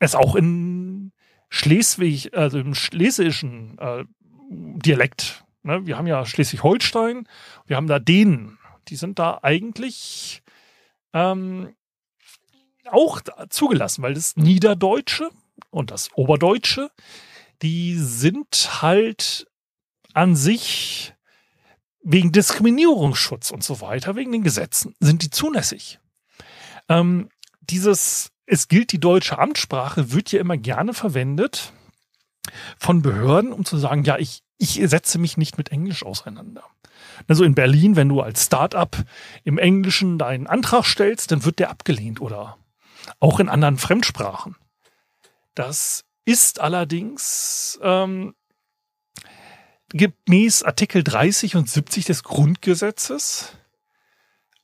es 0.00 0.14
auch 0.16 0.34
in 0.34 1.12
Schleswig, 1.48 2.36
also 2.36 2.58
im 2.58 2.74
schlesischen 2.74 3.78
äh, 3.78 4.04
Dialekt, 4.50 5.44
ne, 5.62 5.86
wir 5.86 5.96
haben 5.96 6.06
ja 6.06 6.26
Schleswig-Holstein, 6.26 7.28
wir 7.66 7.76
haben 7.76 7.86
da 7.86 7.98
den 7.98 8.58
die 8.90 8.96
sind 8.96 9.18
da 9.18 9.38
eigentlich 9.42 10.42
ähm, 11.12 11.74
auch 12.86 13.20
zugelassen, 13.48 14.02
weil 14.02 14.14
das 14.14 14.36
Niederdeutsche 14.36 15.30
und 15.70 15.90
das 15.90 16.10
Oberdeutsche, 16.14 16.90
die 17.62 17.96
sind 17.96 18.82
halt 18.82 19.46
an 20.12 20.34
sich 20.34 21.14
wegen 22.02 22.32
Diskriminierungsschutz 22.32 23.50
und 23.50 23.62
so 23.62 23.80
weiter, 23.80 24.16
wegen 24.16 24.32
den 24.32 24.42
Gesetzen, 24.42 24.94
sind 25.00 25.22
die 25.22 25.30
zulässig. 25.30 26.00
Ähm, 26.88 27.28
dieses, 27.60 28.32
es 28.46 28.68
gilt 28.68 28.92
die 28.92 29.00
deutsche 29.00 29.38
Amtssprache, 29.38 30.12
wird 30.12 30.32
ja 30.32 30.40
immer 30.40 30.56
gerne 30.56 30.94
verwendet 30.94 31.72
von 32.78 33.02
Behörden, 33.02 33.52
um 33.52 33.64
zu 33.64 33.76
sagen, 33.76 34.02
ja, 34.04 34.18
ich, 34.18 34.42
ich 34.60 34.80
setze 34.84 35.18
mich 35.18 35.38
nicht 35.38 35.56
mit 35.56 35.70
Englisch 35.70 36.04
auseinander. 36.04 36.64
Also 37.26 37.44
in 37.44 37.54
Berlin, 37.54 37.96
wenn 37.96 38.10
du 38.10 38.20
als 38.20 38.44
Start-up 38.44 39.04
im 39.42 39.56
Englischen 39.58 40.18
deinen 40.18 40.46
Antrag 40.46 40.84
stellst, 40.84 41.32
dann 41.32 41.44
wird 41.44 41.58
der 41.58 41.70
abgelehnt 41.70 42.20
oder 42.20 42.58
auch 43.18 43.40
in 43.40 43.48
anderen 43.48 43.78
Fremdsprachen. 43.78 44.56
Das 45.54 46.04
ist 46.26 46.60
allerdings 46.60 47.80
ähm, 47.82 48.34
gemäß 49.88 50.62
Artikel 50.62 51.02
30 51.02 51.56
und 51.56 51.68
70 51.68 52.04
des 52.04 52.22
Grundgesetzes 52.22 53.56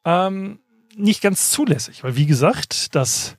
ähm, 0.05 0.61
nicht 0.95 1.23
ganz 1.23 1.51
zulässig, 1.51 2.05
weil 2.05 2.17
wie 2.17 2.27
gesagt, 2.27 2.95
das 2.95 3.37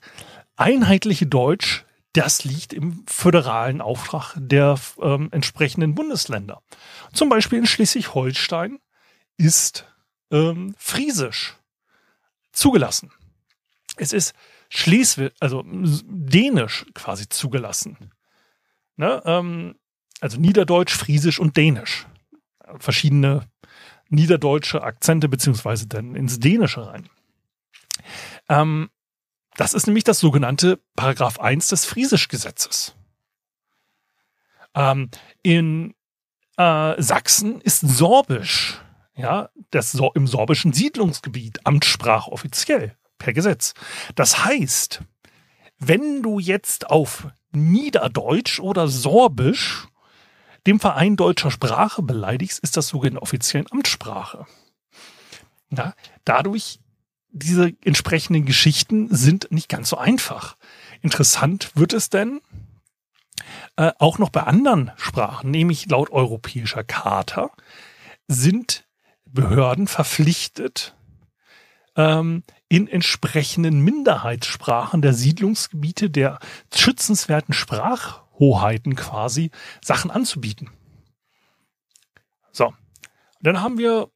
einheitliche 0.56 1.26
Deutsch, 1.26 1.84
das 2.18 2.42
liegt 2.42 2.72
im 2.72 3.04
föderalen 3.06 3.80
Auftrag 3.80 4.34
der 4.36 4.76
ähm, 5.00 5.28
entsprechenden 5.30 5.94
Bundesländer. 5.94 6.62
Zum 7.12 7.28
Beispiel 7.28 7.60
in 7.60 7.66
Schleswig-Holstein 7.66 8.80
ist 9.36 9.86
ähm, 10.32 10.74
Friesisch 10.76 11.54
zugelassen. 12.50 13.12
Es 13.96 14.12
ist 14.12 14.34
Schleswig, 14.68 15.32
also 15.38 15.62
Dänisch 15.64 16.86
quasi 16.92 17.28
zugelassen. 17.28 18.10
Ne? 18.96 19.22
Ähm, 19.24 19.76
also 20.20 20.40
Niederdeutsch, 20.40 20.96
Friesisch 20.96 21.38
und 21.38 21.56
Dänisch. 21.56 22.08
Verschiedene 22.80 23.48
niederdeutsche 24.08 24.82
Akzente 24.82 25.28
beziehungsweise 25.28 25.86
dann 25.86 26.16
ins 26.16 26.40
Dänische 26.40 26.84
rein. 26.84 27.08
Ähm, 28.48 28.90
das 29.58 29.74
ist 29.74 29.86
nämlich 29.86 30.04
das 30.04 30.18
sogenannte 30.18 30.80
Paragraph 30.96 31.38
1 31.38 31.68
des 31.68 31.84
Friesischgesetzes. 31.84 32.94
Ähm, 34.74 35.10
in 35.42 35.94
äh, 36.56 37.00
Sachsen 37.00 37.60
ist 37.60 37.80
Sorbisch 37.80 38.80
ja, 39.18 39.50
das 39.70 39.90
so 39.90 40.12
im 40.14 40.26
sorbischen 40.26 40.72
Siedlungsgebiet 40.72 41.66
Amtssprache 41.66 42.30
offiziell 42.30 42.96
per 43.18 43.32
Gesetz. 43.32 43.74
Das 44.14 44.44
heißt, 44.44 45.02
wenn 45.78 46.22
du 46.22 46.38
jetzt 46.38 46.88
auf 46.88 47.26
Niederdeutsch 47.50 48.60
oder 48.60 48.86
Sorbisch 48.86 49.88
dem 50.66 50.78
Verein 50.78 51.16
deutscher 51.16 51.50
Sprache 51.50 52.02
beleidigst, 52.02 52.60
ist 52.60 52.76
das 52.76 52.88
sogar 52.88 53.10
in 53.10 53.18
offiziellen 53.18 53.66
Amtssprache. 53.72 54.46
Ja, 55.70 55.94
dadurch, 56.24 56.78
diese 57.38 57.72
entsprechenden 57.84 58.44
Geschichten 58.44 59.14
sind 59.14 59.50
nicht 59.50 59.68
ganz 59.68 59.88
so 59.88 59.96
einfach. 59.96 60.56
Interessant 61.02 61.70
wird 61.74 61.92
es 61.92 62.10
denn 62.10 62.40
äh, 63.76 63.92
auch 63.98 64.18
noch 64.18 64.30
bei 64.30 64.42
anderen 64.42 64.90
Sprachen, 64.96 65.50
nämlich 65.50 65.88
laut 65.88 66.10
europäischer 66.10 66.84
Charta, 66.84 67.50
sind 68.26 68.84
Behörden 69.24 69.86
verpflichtet, 69.86 70.94
ähm, 71.96 72.42
in 72.68 72.86
entsprechenden 72.86 73.80
Minderheitssprachen 73.80 75.02
der 75.02 75.14
Siedlungsgebiete 75.14 76.10
der 76.10 76.38
schützenswerten 76.74 77.54
Sprachhoheiten 77.54 78.94
quasi 78.94 79.50
Sachen 79.82 80.10
anzubieten. 80.10 80.70
So, 82.52 82.74
dann 83.40 83.62
haben 83.62 83.78
wir 83.78 84.10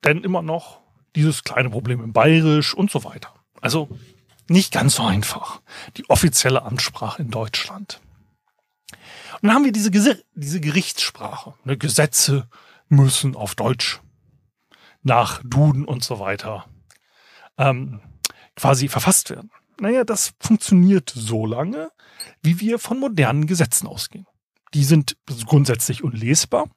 dann 0.00 0.24
immer 0.24 0.42
noch 0.42 0.77
dieses 1.16 1.44
kleine 1.44 1.70
Problem 1.70 2.02
im 2.02 2.12
Bayerisch 2.12 2.74
und 2.74 2.90
so 2.90 3.04
weiter. 3.04 3.34
Also 3.60 3.88
nicht 4.48 4.72
ganz 4.72 4.96
so 4.96 5.04
einfach. 5.04 5.60
Die 5.96 6.08
offizielle 6.08 6.62
Amtssprache 6.62 7.22
in 7.22 7.30
Deutschland. 7.30 8.00
Und 9.40 9.48
dann 9.48 9.54
haben 9.54 9.64
wir 9.64 9.72
diese, 9.72 9.90
diese 10.34 10.60
Gerichtssprache. 10.60 11.54
Ne, 11.64 11.76
Gesetze 11.76 12.48
müssen 12.88 13.36
auf 13.36 13.54
Deutsch 13.54 14.00
nach 15.02 15.40
Duden 15.44 15.84
und 15.84 16.02
so 16.02 16.18
weiter 16.18 16.66
ähm, 17.56 18.00
quasi 18.56 18.88
verfasst 18.88 19.30
werden. 19.30 19.50
Naja, 19.80 20.04
das 20.04 20.32
funktioniert 20.40 21.12
so 21.14 21.46
lange, 21.46 21.90
wie 22.42 22.58
wir 22.60 22.78
von 22.78 22.98
modernen 22.98 23.46
Gesetzen 23.46 23.86
ausgehen. 23.86 24.26
Die 24.74 24.84
sind 24.84 25.16
grundsätzlich 25.46 26.04
unlesbar. 26.04 26.68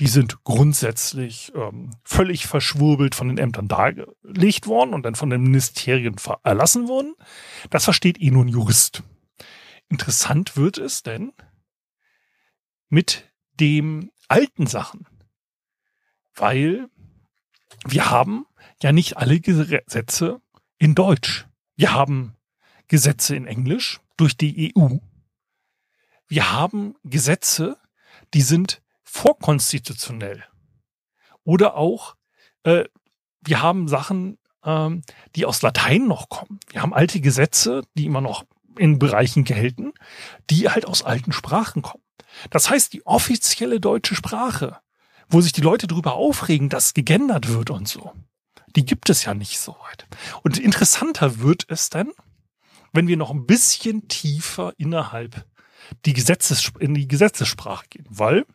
Die 0.00 0.06
sind 0.06 0.42
grundsätzlich 0.44 1.52
ähm, 1.54 1.90
völlig 2.04 2.46
verschwurbelt 2.46 3.14
von 3.14 3.28
den 3.28 3.38
Ämtern 3.38 3.68
dargelegt 3.68 4.66
worden 4.66 4.94
und 4.94 5.04
dann 5.04 5.14
von 5.14 5.30
den 5.30 5.42
Ministerien 5.42 6.16
erlassen 6.42 6.88
worden. 6.88 7.14
Das 7.70 7.84
versteht 7.84 8.20
eh 8.20 8.30
nur 8.30 8.44
ein 8.44 8.48
Jurist. 8.48 9.02
interessant 9.88 10.56
wird 10.56 10.78
es 10.78 11.02
denn 11.02 11.32
mit 12.88 13.32
dem 13.60 14.10
alten 14.28 14.66
Sachen, 14.66 15.06
weil 16.34 16.88
wir 17.86 18.10
haben 18.10 18.46
ja 18.82 18.92
nicht 18.92 19.16
alle 19.16 19.40
Gesetze 19.40 20.40
in 20.78 20.94
Deutsch. 20.94 21.46
Wir 21.76 21.92
haben 21.92 22.36
Gesetze 22.88 23.36
in 23.36 23.46
Englisch 23.46 24.00
durch 24.16 24.36
die 24.36 24.74
EU. 24.76 24.98
Wir 26.28 26.52
haben 26.52 26.94
Gesetze, 27.04 27.78
die 28.34 28.42
sind 28.42 28.82
vorkonstitutionell. 29.02 30.44
Oder 31.42 31.76
auch, 31.76 32.16
äh, 32.64 32.84
wir 33.40 33.62
haben 33.62 33.88
Sachen, 33.88 34.38
ähm, 34.62 35.02
die 35.34 35.46
aus 35.46 35.62
Latein 35.62 36.06
noch 36.06 36.28
kommen. 36.28 36.60
Wir 36.70 36.82
haben 36.82 36.92
alte 36.92 37.20
Gesetze, 37.20 37.82
die 37.94 38.04
immer 38.04 38.20
noch 38.20 38.44
in 38.76 38.98
Bereichen 38.98 39.44
gelten, 39.44 39.92
die 40.50 40.68
halt 40.68 40.86
aus 40.86 41.02
alten 41.02 41.32
Sprachen 41.32 41.80
kommen. 41.80 42.04
Das 42.50 42.68
heißt, 42.68 42.92
die 42.92 43.06
offizielle 43.06 43.80
deutsche 43.80 44.14
Sprache, 44.14 44.78
wo 45.28 45.40
sich 45.40 45.52
die 45.52 45.62
Leute 45.62 45.86
darüber 45.86 46.14
aufregen, 46.14 46.68
dass 46.68 46.92
gegendert 46.92 47.48
wird 47.48 47.70
und 47.70 47.88
so, 47.88 48.12
die 48.76 48.84
gibt 48.84 49.08
es 49.08 49.24
ja 49.24 49.32
nicht 49.32 49.58
so 49.58 49.76
weit. 49.88 50.06
Und 50.42 50.58
interessanter 50.58 51.40
wird 51.40 51.64
es 51.68 51.88
dann, 51.88 52.12
wenn 52.92 53.08
wir 53.08 53.16
noch 53.16 53.30
ein 53.30 53.46
bisschen 53.46 54.08
tiefer 54.08 54.74
innerhalb 54.76 55.46
die 56.04 56.12
Gesetzes, 56.12 56.72
in 56.78 56.94
die 56.94 57.08
Gesetzessprache 57.08 57.86
gehen. 57.88 58.06
Weil, 58.08 58.46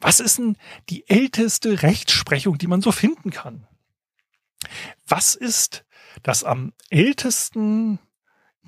was 0.00 0.20
ist 0.20 0.38
denn 0.38 0.56
die 0.88 1.08
älteste 1.08 1.82
Rechtsprechung, 1.82 2.58
die 2.58 2.66
man 2.66 2.82
so 2.82 2.92
finden 2.92 3.30
kann? 3.30 3.66
Was 5.06 5.34
ist 5.34 5.84
das 6.22 6.44
am 6.44 6.72
ältesten 6.90 7.98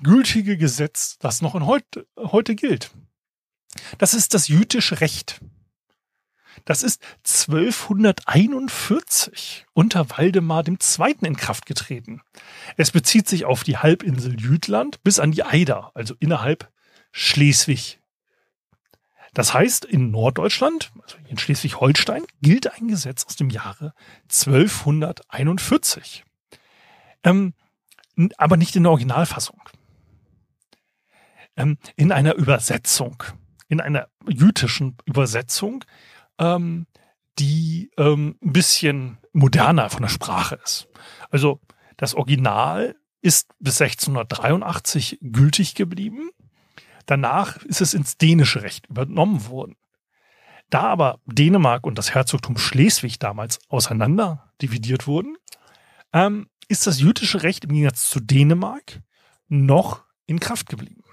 gültige 0.01 0.57
Gesetz, 0.57 1.17
das 1.19 1.41
noch 1.41 1.55
in 1.55 1.65
heute, 1.65 2.07
heute 2.17 2.55
gilt? 2.55 2.91
Das 3.97 4.13
ist 4.13 4.33
das 4.33 4.47
jüdische 4.47 5.01
Recht. 5.01 5.41
Das 6.65 6.83
ist 6.83 7.01
1241 7.25 9.65
unter 9.73 10.09
Waldemar 10.09 10.65
II. 10.67 10.77
in 11.21 11.37
Kraft 11.37 11.65
getreten. 11.65 12.21
Es 12.77 12.91
bezieht 12.91 13.27
sich 13.27 13.45
auf 13.45 13.63
die 13.63 13.77
Halbinsel 13.77 14.39
Jütland 14.39 15.01
bis 15.03 15.17
an 15.19 15.31
die 15.31 15.43
Eider, 15.43 15.89
also 15.95 16.13
innerhalb 16.19 16.71
Schleswig. 17.11 17.99
Das 19.33 19.53
heißt, 19.53 19.85
in 19.85 20.11
Norddeutschland, 20.11 20.91
also 21.01 21.15
in 21.27 21.37
Schleswig-Holstein, 21.37 22.25
gilt 22.41 22.73
ein 22.73 22.89
Gesetz 22.89 23.25
aus 23.25 23.37
dem 23.37 23.49
Jahre 23.49 23.93
1241. 24.23 26.25
Ähm, 27.23 27.53
aber 28.37 28.57
nicht 28.57 28.75
in 28.75 28.83
der 28.83 28.91
Originalfassung. 28.91 29.61
Ähm, 31.55 31.77
in 31.95 32.11
einer 32.11 32.35
Übersetzung, 32.35 33.23
in 33.69 33.79
einer 33.79 34.09
jüdischen 34.27 34.97
Übersetzung 35.05 35.85
ähm, 36.37 36.87
die 37.39 37.91
ähm, 37.97 38.37
ein 38.43 38.53
bisschen 38.53 39.17
moderner 39.33 39.89
von 39.89 40.01
der 40.01 40.09
Sprache 40.09 40.59
ist. 40.63 40.87
Also 41.29 41.59
das 41.97 42.15
Original 42.15 42.95
ist 43.21 43.49
bis 43.59 43.81
1683 43.81 45.19
gültig 45.21 45.75
geblieben. 45.75 46.31
Danach 47.05 47.57
ist 47.63 47.81
es 47.81 47.93
ins 47.93 48.17
dänische 48.17 48.63
Recht 48.63 48.87
übernommen 48.87 49.47
worden. 49.47 49.75
Da 50.69 50.83
aber 50.83 51.19
Dänemark 51.25 51.85
und 51.85 51.97
das 51.97 52.13
Herzogtum 52.13 52.57
Schleswig 52.57 53.19
damals 53.19 53.59
auseinander 53.69 54.53
dividiert 54.61 55.05
wurden, 55.05 55.35
ähm, 56.13 56.47
ist 56.67 56.87
das 56.87 57.01
jüdische 57.01 57.43
Recht 57.43 57.65
im 57.65 57.71
Gegensatz 57.71 58.09
zu 58.09 58.19
Dänemark 58.21 59.01
noch 59.49 60.05
in 60.25 60.39
Kraft 60.39 60.69
geblieben. 60.69 61.03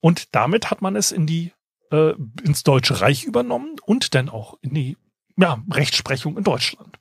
Und 0.00 0.34
damit 0.34 0.70
hat 0.70 0.82
man 0.82 0.94
es 0.94 1.10
in 1.10 1.26
die 1.26 1.52
äh, 1.90 2.12
ins 2.44 2.62
Deutsche 2.62 3.00
Reich 3.00 3.24
übernommen 3.24 3.76
und 3.84 4.14
dann 4.14 4.28
auch 4.28 4.58
in 4.60 4.74
die 4.74 4.96
ja, 5.36 5.62
Rechtsprechung 5.70 6.36
in 6.36 6.44
Deutschland. 6.44 6.98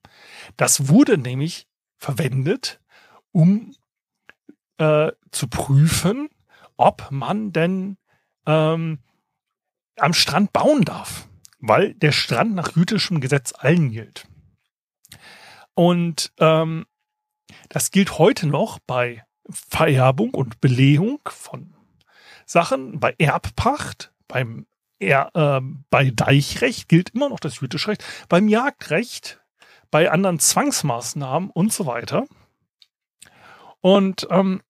Das 0.56 0.88
wurde 0.89 1.17
nämlich 1.17 1.67
verwendet, 1.97 2.80
um 3.32 3.73
äh, 4.77 5.12
zu 5.32 5.47
prüfen, 5.47 6.30
ob 6.77 7.09
man 7.11 7.51
denn 7.51 7.97
ähm, 8.45 8.99
am 9.97 10.13
Strand 10.13 10.53
bauen 10.53 10.85
darf, 10.85 11.27
weil 11.59 11.93
der 11.95 12.11
Strand 12.11 12.55
nach 12.55 12.75
jüdischem 12.75 13.19
Gesetz 13.19 13.53
allen 13.57 13.91
gilt. 13.91 14.27
Und 15.73 16.31
ähm, 16.39 16.85
das 17.69 17.91
gilt 17.91 18.17
heute 18.17 18.47
noch 18.47 18.79
bei 18.79 19.23
Vererbung 19.49 20.33
und 20.33 20.61
Belegung 20.61 21.19
von 21.25 21.75
Sachen, 22.45 22.99
bei 22.99 23.15
Erbpacht, 23.17 24.13
beim 24.27 24.67
er, 24.99 25.31
äh, 25.35 25.61
bei 25.89 26.09
Deichrecht 26.09 26.89
gilt 26.89 27.11
immer 27.11 27.29
noch 27.29 27.39
das 27.39 27.59
jüdische 27.59 27.89
Recht, 27.89 28.03
beim 28.29 28.47
Jagdrecht, 28.47 29.39
bei 29.91 30.09
anderen 30.09 30.39
Zwangsmaßnahmen 30.39 31.49
und 31.51 31.71
so 31.71 31.85
weiter. 31.85 32.25
Und 33.81 34.27
ähm, 34.31 34.61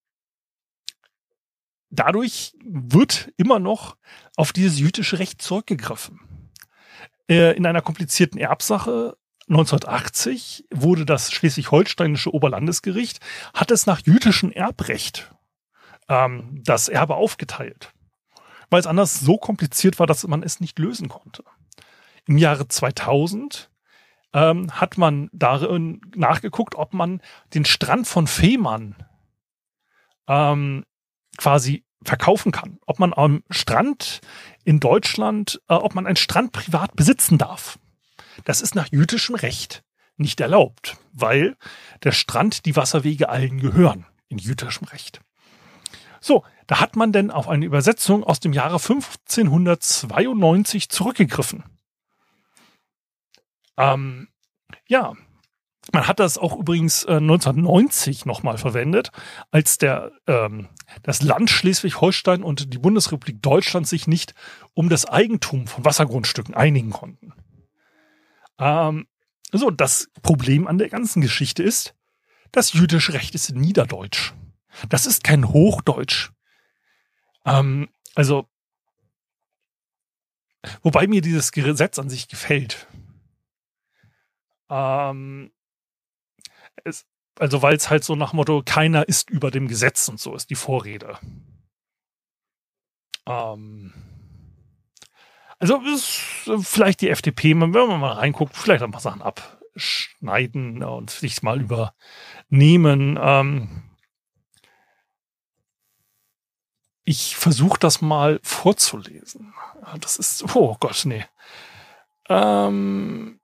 dadurch 1.99 2.53
wird 2.63 3.31
immer 3.37 3.59
noch 3.59 3.97
auf 4.35 4.53
dieses 4.53 4.79
jüdische 4.79 5.19
Recht 5.19 5.41
zurückgegriffen. 5.41 6.19
Äh, 7.29 7.55
in 7.57 7.65
einer 7.65 7.81
komplizierten 7.81 8.39
Erbsache 8.39 9.17
1980 9.49 10.65
wurde 10.71 11.05
das 11.05 11.31
schleswig-holsteinische 11.31 12.33
Oberlandesgericht, 12.33 13.19
hat 13.53 13.71
es 13.71 13.85
nach 13.85 14.01
jüdischem 14.05 14.51
Erbrecht 14.51 15.33
ähm, 16.09 16.61
das 16.63 16.89
Erbe 16.89 17.15
aufgeteilt 17.15 17.93
weil 18.69 18.79
es 18.79 18.87
anders 18.87 19.19
so 19.19 19.37
kompliziert 19.37 19.99
war, 19.99 20.07
dass 20.07 20.27
man 20.27 20.43
es 20.43 20.59
nicht 20.59 20.79
lösen 20.79 21.09
konnte. 21.09 21.43
Im 22.25 22.37
Jahre 22.37 22.67
2000 22.67 23.69
ähm, 24.33 24.71
hat 24.71 24.97
man 24.97 25.29
darin 25.31 26.01
nachgeguckt, 26.15 26.75
ob 26.75 26.93
man 26.93 27.21
den 27.53 27.65
Strand 27.65 28.07
von 28.07 28.27
Fehmarn 28.27 28.95
ähm, 30.27 30.83
quasi 31.37 31.85
verkaufen 32.03 32.51
kann. 32.51 32.79
Ob 32.85 32.99
man 32.99 33.13
am 33.13 33.43
Strand 33.49 34.21
in 34.63 34.79
Deutschland, 34.79 35.61
äh, 35.67 35.73
ob 35.73 35.95
man 35.95 36.05
einen 36.05 36.15
Strand 36.15 36.51
privat 36.51 36.95
besitzen 36.95 37.37
darf. 37.37 37.79
Das 38.45 38.61
ist 38.61 38.75
nach 38.75 38.87
jüdischem 38.91 39.35
Recht 39.35 39.83
nicht 40.17 40.39
erlaubt, 40.39 40.97
weil 41.13 41.57
der 42.03 42.11
Strand 42.11 42.65
die 42.65 42.75
Wasserwege 42.75 43.29
allen 43.29 43.59
gehören 43.59 44.05
in 44.27 44.37
jüdischem 44.37 44.87
Recht. 44.87 45.21
So, 46.19 46.43
da 46.65 46.79
hat 46.79 46.95
man 46.95 47.11
denn 47.11 47.31
auf 47.31 47.47
eine 47.47 47.65
Übersetzung 47.65 48.23
aus 48.23 48.39
dem 48.39 48.53
Jahre 48.53 48.75
1592 48.75 50.89
zurückgegriffen. 50.89 51.63
Ähm, 53.77 54.27
ja, 54.87 55.13
man 55.93 56.07
hat 56.07 56.19
das 56.19 56.37
auch 56.37 56.57
übrigens 56.57 57.03
äh, 57.03 57.17
1990 57.17 58.25
nochmal 58.25 58.57
verwendet, 58.57 59.11
als 59.51 59.77
der, 59.77 60.11
ähm, 60.27 60.67
das 61.03 61.21
Land 61.21 61.49
Schleswig-Holstein 61.49 62.43
und 62.43 62.73
die 62.73 62.77
Bundesrepublik 62.77 63.41
Deutschland 63.41 63.87
sich 63.87 64.07
nicht 64.07 64.33
um 64.73 64.89
das 64.89 65.05
Eigentum 65.05 65.67
von 65.67 65.85
Wassergrundstücken 65.85 66.55
einigen 66.55 66.91
konnten. 66.91 67.33
Ähm, 68.59 69.07
so, 69.51 69.71
das 69.71 70.09
Problem 70.21 70.67
an 70.67 70.77
der 70.77 70.89
ganzen 70.89 71.21
Geschichte 71.21 71.63
ist, 71.63 71.95
das 72.51 72.73
jüdische 72.73 73.13
Recht 73.13 73.35
ist 73.35 73.53
Niederdeutsch. 73.53 74.33
Das 74.89 75.05
ist 75.05 75.23
kein 75.23 75.49
Hochdeutsch. 75.49 76.31
Ähm, 77.45 77.89
also, 78.15 78.47
wobei 80.81 81.07
mir 81.07 81.21
dieses 81.21 81.51
Gesetz 81.51 81.99
an 81.99 82.09
sich 82.09 82.27
gefällt. 82.27 82.87
Ähm, 84.69 85.51
es, 86.83 87.05
also, 87.39 87.61
weil 87.61 87.75
es 87.75 87.89
halt 87.89 88.03
so 88.03 88.15
nach 88.15 88.33
Motto, 88.33 88.63
keiner 88.65 89.07
ist 89.07 89.29
über 89.29 89.51
dem 89.51 89.67
Gesetz 89.67 90.07
und 90.07 90.19
so 90.19 90.35
ist 90.35 90.49
die 90.49 90.55
Vorrede. 90.55 91.17
Ähm, 93.27 93.93
also, 95.59 95.81
ist 95.81 96.21
vielleicht 96.61 97.01
die 97.01 97.09
FDP, 97.09 97.49
wenn 97.59 97.71
man 97.71 97.99
mal 97.99 98.13
reinguckt, 98.13 98.55
vielleicht 98.55 98.83
ein 98.83 98.91
paar 98.91 99.01
Sachen 99.01 99.21
abschneiden 99.21 100.83
und 100.83 101.09
sich 101.09 101.41
mal 101.43 101.59
übernehmen. 101.61 103.17
Ähm, 103.21 103.83
ich 107.03 107.37
versuche 107.37 107.79
das 107.79 108.01
mal 108.01 108.39
vorzulesen. 108.43 109.53
Das 110.01 110.17
ist, 110.17 110.55
oh 110.55 110.75
Gott, 110.79 111.03
nee. 111.05 111.25
Ähm, 112.27 113.39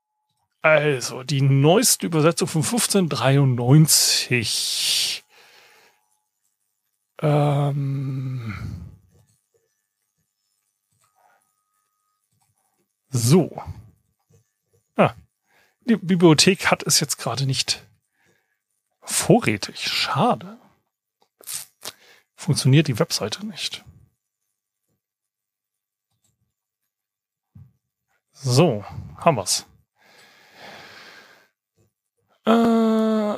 also, 0.64 1.24
die 1.24 1.42
neueste 1.42 2.06
Übersetzung 2.06 2.48
von 2.48 2.64
1593. 2.64 5.26
Ähm, 7.22 8.54
so. 13.10 13.62
Ah, 14.96 15.16
die 15.82 15.98
Bibliothek 15.98 16.72
hat 16.72 16.84
es 16.84 17.02
jetzt 17.02 17.18
gerade 17.18 17.46
nicht 17.46 17.86
vorrätig. 19.02 19.86
Schade 19.86 20.58
funktioniert 22.36 22.88
die 22.88 23.00
Webseite 23.00 23.46
nicht. 23.46 23.84
So, 28.32 28.86
haben 29.18 29.36
wir's. 29.36 29.66
Äh, 32.46 33.38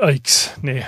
X, 0.00 0.52
nee. 0.62 0.84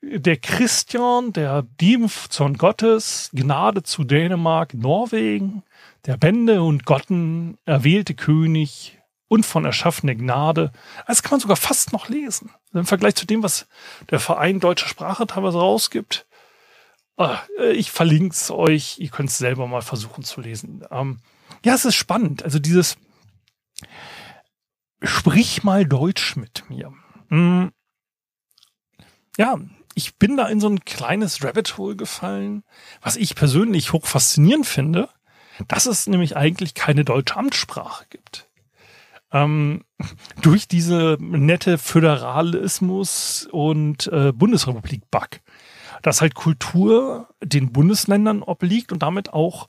Der 0.00 0.36
Christian, 0.36 1.32
der 1.32 1.62
Dienstsohn 1.80 2.56
Gottes, 2.56 3.30
Gnade 3.32 3.82
zu 3.82 4.04
Dänemark, 4.04 4.74
Norwegen, 4.74 5.64
der 6.06 6.16
Bände 6.16 6.62
und 6.62 6.84
Gotten, 6.86 7.58
erwählte 7.64 8.14
König 8.14 8.98
und 9.26 9.44
von 9.44 9.64
erschaffener 9.64 10.14
Gnade. 10.14 10.72
Das 11.06 11.22
kann 11.22 11.32
man 11.32 11.40
sogar 11.40 11.56
fast 11.56 11.92
noch 11.92 12.08
lesen. 12.08 12.50
Im 12.72 12.86
Vergleich 12.86 13.16
zu 13.16 13.26
dem, 13.26 13.42
was 13.42 13.66
der 14.10 14.20
Verein 14.20 14.60
Deutsche 14.60 14.88
Sprache 14.88 15.26
teilweise 15.26 15.58
rausgibt. 15.58 16.26
Ah, 17.16 17.40
ich 17.72 17.90
verlinke 17.90 18.34
es 18.34 18.50
euch. 18.50 18.98
Ihr 19.00 19.10
könnt 19.10 19.30
es 19.30 19.38
selber 19.38 19.66
mal 19.66 19.82
versuchen 19.82 20.22
zu 20.22 20.40
lesen. 20.40 20.84
Ähm, 20.90 21.18
ja, 21.64 21.74
es 21.74 21.84
ist 21.84 21.96
spannend. 21.96 22.44
Also 22.44 22.60
dieses 22.60 22.96
Sprich 25.02 25.62
mal 25.62 25.84
Deutsch 25.84 26.36
mit 26.36 26.68
mir. 26.68 26.92
Hm. 27.28 27.72
Ja, 29.36 29.58
ich 29.94 30.16
bin 30.16 30.36
da 30.36 30.46
in 30.48 30.60
so 30.60 30.68
ein 30.68 30.84
kleines 30.84 31.42
Rabbit 31.44 31.76
Hole 31.78 31.96
gefallen, 31.96 32.64
was 33.00 33.16
ich 33.16 33.34
persönlich 33.34 33.92
hoch 33.92 34.06
faszinierend 34.06 34.66
finde, 34.66 35.08
dass 35.66 35.86
es 35.86 36.06
nämlich 36.06 36.36
eigentlich 36.36 36.74
keine 36.74 37.04
deutsche 37.04 37.36
Amtssprache 37.36 38.04
gibt. 38.10 38.48
Ähm, 39.32 39.84
durch 40.42 40.68
diese 40.68 41.16
nette 41.20 41.78
Föderalismus 41.78 43.48
und 43.50 44.06
äh, 44.08 44.32
Bundesrepublik-Bug, 44.32 45.40
dass 46.02 46.20
halt 46.20 46.34
Kultur 46.34 47.28
den 47.42 47.72
Bundesländern 47.72 48.42
obliegt 48.42 48.92
und 48.92 49.02
damit 49.02 49.32
auch 49.32 49.68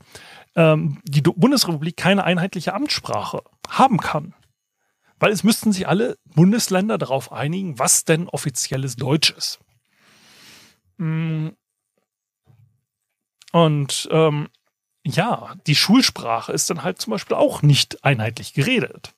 ähm, 0.55 0.99
die 1.03 1.21
Bundesrepublik 1.21 1.97
keine 1.97 2.23
einheitliche 2.23 2.73
Amtssprache 2.73 3.43
haben 3.67 3.97
kann. 3.97 4.33
Weil 5.19 5.31
es 5.31 5.43
müssten 5.43 5.71
sich 5.71 5.87
alle 5.87 6.17
Bundesländer 6.25 6.97
darauf 6.97 7.31
einigen, 7.31 7.77
was 7.77 8.05
denn 8.05 8.29
offizielles 8.29 8.95
Deutsch 8.95 9.31
ist. 9.31 9.59
Mm. 10.97 11.49
Und 13.51 14.07
ähm, 14.11 14.49
ja, 15.05 15.55
die 15.67 15.75
Schulsprache 15.75 16.51
ist 16.51 16.69
dann 16.69 16.83
halt 16.83 17.01
zum 17.01 17.11
Beispiel 17.11 17.35
auch 17.35 17.61
nicht 17.61 18.03
einheitlich 18.03 18.53
geredet. 18.53 19.13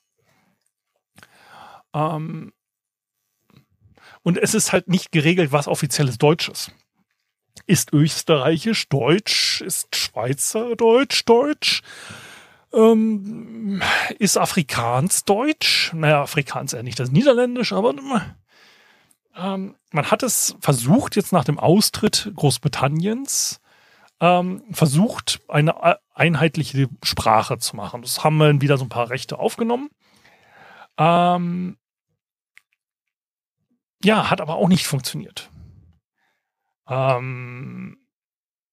Ähm, 1.94 2.52
und 4.22 4.38
es 4.38 4.54
ist 4.54 4.72
halt 4.72 4.88
nicht 4.88 5.12
geregelt, 5.12 5.52
was 5.52 5.68
offizielles 5.68 6.18
Deutsch 6.18 6.48
ist. 6.48 6.72
Ist 7.66 7.92
österreichisch 7.92 8.88
Deutsch? 8.88 9.60
Ist 9.60 9.94
Schweizer 9.94 10.76
Deutsch 10.76 11.24
Deutsch? 11.24 11.82
Ähm, 12.72 13.82
ist 14.18 14.38
Afrikaans 14.38 15.24
Deutsch? 15.24 15.92
Naja, 15.94 16.22
Afrikaans 16.22 16.72
eher 16.72 16.82
nicht 16.82 16.98
das 16.98 17.10
Niederländisch, 17.10 17.72
aber 17.72 17.94
ähm, 19.36 19.74
man 19.90 20.10
hat 20.10 20.22
es 20.22 20.56
versucht, 20.60 21.16
jetzt 21.16 21.32
nach 21.32 21.44
dem 21.44 21.58
Austritt 21.58 22.32
Großbritanniens, 22.34 23.60
ähm, 24.20 24.62
versucht, 24.70 25.40
eine 25.48 25.98
einheitliche 26.14 26.88
Sprache 27.02 27.58
zu 27.58 27.76
machen. 27.76 28.02
Das 28.02 28.22
haben 28.24 28.36
wir 28.36 28.60
wieder 28.60 28.78
so 28.78 28.84
ein 28.84 28.90
paar 28.90 29.10
Rechte 29.10 29.38
aufgenommen. 29.38 29.90
Ähm, 30.98 31.76
ja, 34.04 34.30
hat 34.30 34.40
aber 34.40 34.56
auch 34.56 34.68
nicht 34.68 34.86
funktioniert. 34.86 35.50
Ähm, 36.88 38.01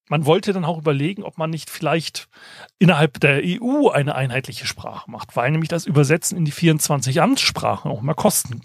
man 0.09 0.25
wollte 0.25 0.51
dann 0.51 0.65
auch 0.65 0.79
überlegen, 0.79 1.23
ob 1.23 1.37
man 1.37 1.51
nicht 1.51 1.69
vielleicht 1.69 2.27
innerhalb 2.79 3.19
der 3.19 3.41
EU 3.43 3.89
eine 3.89 4.15
einheitliche 4.15 4.67
Sprache 4.67 5.09
macht, 5.09 5.35
weil 5.35 5.51
nämlich 5.51 5.69
das 5.69 5.85
Übersetzen 5.85 6.37
in 6.37 6.45
die 6.45 6.51
24 6.51 7.21
Amtssprachen 7.21 7.91
auch 7.91 8.01
mehr 8.01 8.15
Kosten 8.15 8.61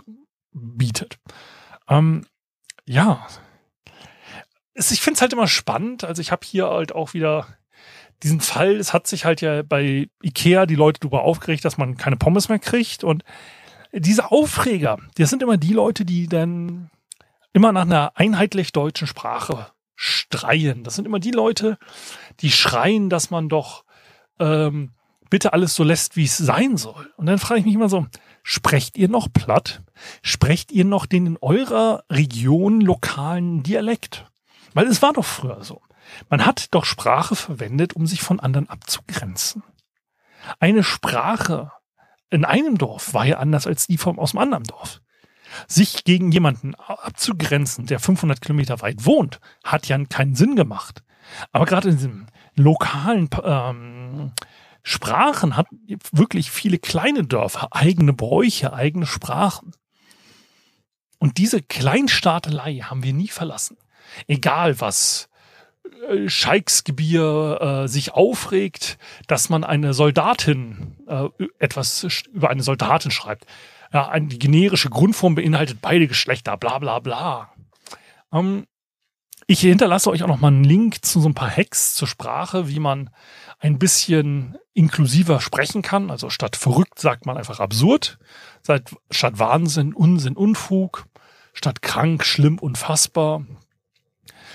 bietet. 0.52 1.18
Ähm, 1.86 2.26
ja, 2.86 3.26
ich 4.74 5.00
finde 5.00 5.16
es 5.16 5.20
halt 5.20 5.34
immer 5.34 5.46
spannend. 5.46 6.02
Also 6.02 6.22
ich 6.22 6.32
habe 6.32 6.46
hier 6.46 6.68
halt 6.68 6.94
auch 6.94 7.12
wieder 7.12 7.46
diesen 8.22 8.40
Fall, 8.40 8.76
es 8.76 8.94
hat 8.94 9.06
sich 9.06 9.26
halt 9.26 9.42
ja 9.42 9.62
bei 9.62 10.08
Ikea 10.22 10.64
die 10.64 10.74
Leute 10.74 11.00
darüber 11.00 11.22
aufgeregt, 11.22 11.64
dass 11.64 11.76
man 11.76 11.98
keine 11.98 12.16
Pommes 12.16 12.48
mehr 12.48 12.58
kriegt. 12.58 13.04
Und 13.04 13.22
diese 13.92 14.30
Aufreger, 14.30 14.98
das 15.16 15.28
sind 15.28 15.42
immer 15.42 15.58
die 15.58 15.74
Leute, 15.74 16.06
die 16.06 16.26
dann 16.26 16.90
immer 17.52 17.70
nach 17.70 17.82
einer 17.82 18.12
einheitlich 18.16 18.72
deutschen 18.72 19.06
Sprache 19.06 19.73
streien. 19.94 20.84
Das 20.84 20.96
sind 20.96 21.06
immer 21.06 21.20
die 21.20 21.30
Leute, 21.30 21.78
die 22.40 22.50
schreien, 22.50 23.10
dass 23.10 23.30
man 23.30 23.48
doch 23.48 23.84
ähm, 24.38 24.92
bitte 25.30 25.52
alles 25.52 25.74
so 25.74 25.84
lässt, 25.84 26.16
wie 26.16 26.24
es 26.24 26.36
sein 26.36 26.76
soll. 26.76 27.12
Und 27.16 27.26
dann 27.26 27.38
frage 27.38 27.60
ich 27.60 27.66
mich 27.66 27.74
immer 27.74 27.88
so, 27.88 28.06
Sprecht 28.46 28.98
ihr 28.98 29.08
noch 29.08 29.32
platt? 29.32 29.82
Sprecht 30.20 30.70
ihr 30.70 30.84
noch 30.84 31.06
den 31.06 31.26
in 31.26 31.38
eurer 31.40 32.04
Region 32.10 32.82
lokalen 32.82 33.62
Dialekt? 33.62 34.26
Weil 34.74 34.86
es 34.86 35.00
war 35.00 35.14
doch 35.14 35.24
früher 35.24 35.64
so. 35.64 35.80
Man 36.28 36.44
hat 36.44 36.74
doch 36.74 36.84
Sprache 36.84 37.36
verwendet, 37.36 37.94
um 37.94 38.06
sich 38.06 38.20
von 38.20 38.40
anderen 38.40 38.68
abzugrenzen. 38.68 39.62
Eine 40.60 40.82
Sprache 40.82 41.72
in 42.28 42.44
einem 42.44 42.76
Dorf 42.76 43.14
war 43.14 43.24
ja 43.24 43.38
anders 43.38 43.66
als 43.66 43.86
die 43.86 43.96
vom, 43.96 44.18
aus 44.18 44.32
dem 44.32 44.40
anderen 44.40 44.64
Dorf. 44.64 45.00
Sich 45.68 46.04
gegen 46.04 46.32
jemanden 46.32 46.74
abzugrenzen, 46.74 47.86
der 47.86 48.00
500 48.00 48.40
Kilometer 48.40 48.80
weit 48.82 49.04
wohnt, 49.04 49.40
hat 49.62 49.86
ja 49.86 50.02
keinen 50.04 50.34
Sinn 50.34 50.56
gemacht. 50.56 51.02
Aber 51.52 51.64
gerade 51.64 51.88
in 51.90 51.96
diesem 51.96 52.26
lokalen 52.56 53.28
ähm, 53.42 54.32
Sprachen 54.82 55.56
hat 55.56 55.66
wirklich 56.12 56.50
viele 56.50 56.78
kleine 56.78 57.24
Dörfer, 57.24 57.68
eigene 57.70 58.12
Bräuche, 58.12 58.72
eigene 58.72 59.06
Sprachen. 59.06 59.72
Und 61.18 61.38
diese 61.38 61.62
Kleinstaatelei 61.62 62.80
haben 62.80 63.02
wir 63.02 63.14
nie 63.14 63.28
verlassen. 63.28 63.78
Egal 64.26 64.80
was 64.80 65.30
äh, 66.08 66.28
Scheiksgebier 66.28 67.84
äh, 67.84 67.88
sich 67.88 68.12
aufregt, 68.12 68.98
dass 69.26 69.48
man 69.48 69.64
eine 69.64 69.94
Soldatin 69.94 70.96
äh, 71.06 71.28
etwas 71.58 72.06
über 72.32 72.50
eine 72.50 72.62
Soldatin 72.62 73.10
schreibt. 73.10 73.46
Ja, 73.94 74.18
die 74.18 74.40
generische 74.40 74.90
Grundform 74.90 75.36
beinhaltet 75.36 75.78
beide 75.80 76.08
Geschlechter, 76.08 76.56
bla 76.56 76.80
bla 76.80 76.98
bla. 76.98 77.54
Ähm, 78.32 78.66
ich 79.46 79.60
hinterlasse 79.60 80.10
euch 80.10 80.24
auch 80.24 80.28
noch 80.28 80.40
mal 80.40 80.48
einen 80.48 80.64
Link 80.64 81.04
zu 81.04 81.20
so 81.20 81.28
ein 81.28 81.34
paar 81.34 81.54
Hacks 81.54 81.94
zur 81.94 82.08
Sprache, 82.08 82.68
wie 82.68 82.80
man 82.80 83.10
ein 83.60 83.78
bisschen 83.78 84.58
inklusiver 84.72 85.40
sprechen 85.40 85.82
kann. 85.82 86.10
Also 86.10 86.28
statt 86.28 86.56
verrückt 86.56 86.98
sagt 86.98 87.24
man 87.24 87.36
einfach 87.36 87.60
absurd. 87.60 88.18
Statt 89.10 89.38
Wahnsinn, 89.38 89.94
Unsinn, 89.94 90.36
Unfug. 90.36 91.06
Statt 91.52 91.80
krank, 91.80 92.24
schlimm, 92.24 92.58
unfassbar. 92.58 93.46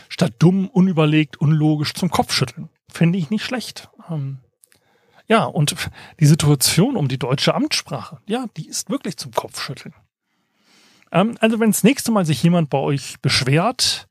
Statt 0.09 0.33
dumm, 0.39 0.67
unüberlegt, 0.67 1.37
unlogisch 1.37 1.93
zum 1.93 2.09
Kopfschütteln. 2.09 2.67
Finde 2.91 3.17
ich 3.17 3.29
nicht 3.29 3.45
schlecht. 3.45 3.89
Ähm, 4.09 4.39
ja, 5.29 5.45
und 5.45 5.75
die 6.19 6.25
Situation 6.25 6.97
um 6.97 7.07
die 7.07 7.19
deutsche 7.19 7.53
Amtssprache, 7.53 8.19
ja, 8.27 8.47
die 8.57 8.67
ist 8.67 8.89
wirklich 8.89 9.17
zum 9.17 9.31
Kopfschütteln. 9.31 9.93
Ähm, 11.11 11.37
also 11.39 11.59
wenn 11.59 11.71
das 11.71 11.83
nächste 11.83 12.11
Mal 12.11 12.25
sich 12.25 12.41
jemand 12.41 12.69
bei 12.69 12.79
euch 12.79 13.19
beschwert, 13.21 14.07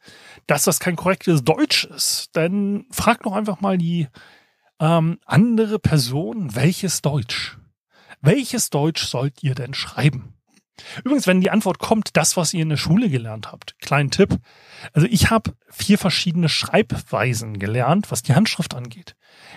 dass 0.46 0.64
das 0.64 0.80
kein 0.80 0.96
korrektes 0.96 1.42
Deutsch 1.42 1.84
ist, 1.84 2.30
dann 2.32 2.86
fragt 2.90 3.26
doch 3.26 3.32
einfach 3.32 3.60
mal 3.60 3.78
die 3.78 4.08
ähm, 4.80 5.18
andere 5.26 5.78
Person, 5.78 6.54
welches 6.54 7.02
Deutsch? 7.02 7.58
Welches 8.20 8.70
Deutsch 8.70 9.04
sollt 9.04 9.42
ihr 9.42 9.54
denn 9.54 9.74
schreiben? 9.74 10.37
Übrigens, 11.04 11.26
wenn 11.26 11.40
die 11.40 11.50
Antwort 11.50 11.78
kommt, 11.78 12.16
das, 12.16 12.36
was 12.36 12.54
ihr 12.54 12.62
in 12.62 12.68
der 12.68 12.76
Schule 12.76 13.08
gelernt 13.08 13.50
habt, 13.50 13.78
kleinen 13.80 14.10
Tipp. 14.10 14.38
Also 14.92 15.06
ich 15.10 15.30
habe 15.30 15.54
vier 15.68 15.98
verschiedene 15.98 16.48
Schreibweisen 16.48 17.58
gelernt, 17.58 18.10
was 18.10 18.22
die 18.22 18.34
Handschrift 18.34 18.74
angeht. 18.74 19.16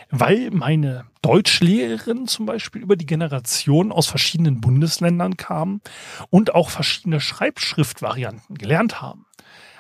Weil 0.10 0.52
meine 0.52 1.06
Deutschlehrerin 1.22 2.28
zum 2.28 2.46
Beispiel 2.46 2.82
über 2.82 2.96
die 2.96 3.06
Generation 3.06 3.92
aus 3.92 4.08
verschiedenen 4.08 4.62
Bundesländern 4.62 5.38
kam 5.38 5.82
und 6.30 6.56
auch 6.56 6.70
verschiedene 6.70 7.20
Schreibschriftvarianten 7.20 8.56
gelernt 8.56 9.02
haben. 9.02 9.26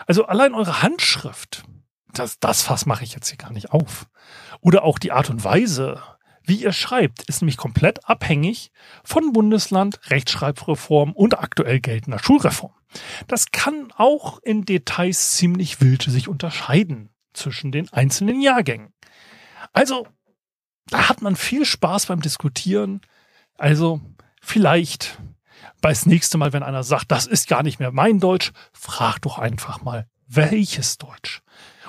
Also 0.07 0.25
allein 0.25 0.53
eure 0.53 0.81
Handschrift 0.81 1.63
das, 2.13 2.39
das 2.39 2.61
Fass 2.61 2.85
mache 2.85 3.03
ich 3.03 3.13
jetzt 3.13 3.29
hier 3.29 3.37
gar 3.37 3.51
nicht 3.51 3.71
auf. 3.71 4.07
Oder 4.59 4.83
auch 4.83 4.99
die 4.99 5.11
Art 5.11 5.29
und 5.29 5.43
Weise, 5.43 6.01
wie 6.43 6.63
ihr 6.63 6.73
schreibt, 6.73 7.23
ist 7.23 7.41
nämlich 7.41 7.57
komplett 7.57 8.07
abhängig 8.09 8.71
von 9.03 9.33
Bundesland, 9.33 9.99
Rechtschreibreform 10.09 11.13
und 11.13 11.39
aktuell 11.39 11.79
geltender 11.79 12.19
Schulreform. 12.19 12.73
Das 13.27 13.51
kann 13.51 13.91
auch 13.95 14.39
in 14.39 14.65
Details 14.65 15.31
ziemlich 15.31 15.81
wild 15.81 16.03
sich 16.03 16.27
unterscheiden 16.27 17.09
zwischen 17.33 17.71
den 17.71 17.91
einzelnen 17.93 18.41
Jahrgängen. 18.41 18.93
Also, 19.73 20.07
da 20.87 21.07
hat 21.07 21.21
man 21.21 21.35
viel 21.35 21.65
Spaß 21.65 22.07
beim 22.07 22.21
Diskutieren. 22.21 23.01
Also, 23.57 24.01
vielleicht 24.41 25.19
das 25.81 26.05
nächste 26.05 26.37
Mal, 26.37 26.53
wenn 26.53 26.63
einer 26.63 26.83
sagt, 26.83 27.11
das 27.11 27.27
ist 27.27 27.47
gar 27.47 27.63
nicht 27.63 27.79
mehr 27.79 27.91
mein 27.91 28.19
Deutsch, 28.19 28.51
frag 28.73 29.19
doch 29.21 29.37
einfach 29.39 29.81
mal, 29.81 30.07
welches 30.27 30.97
Deutsch? 30.97 31.41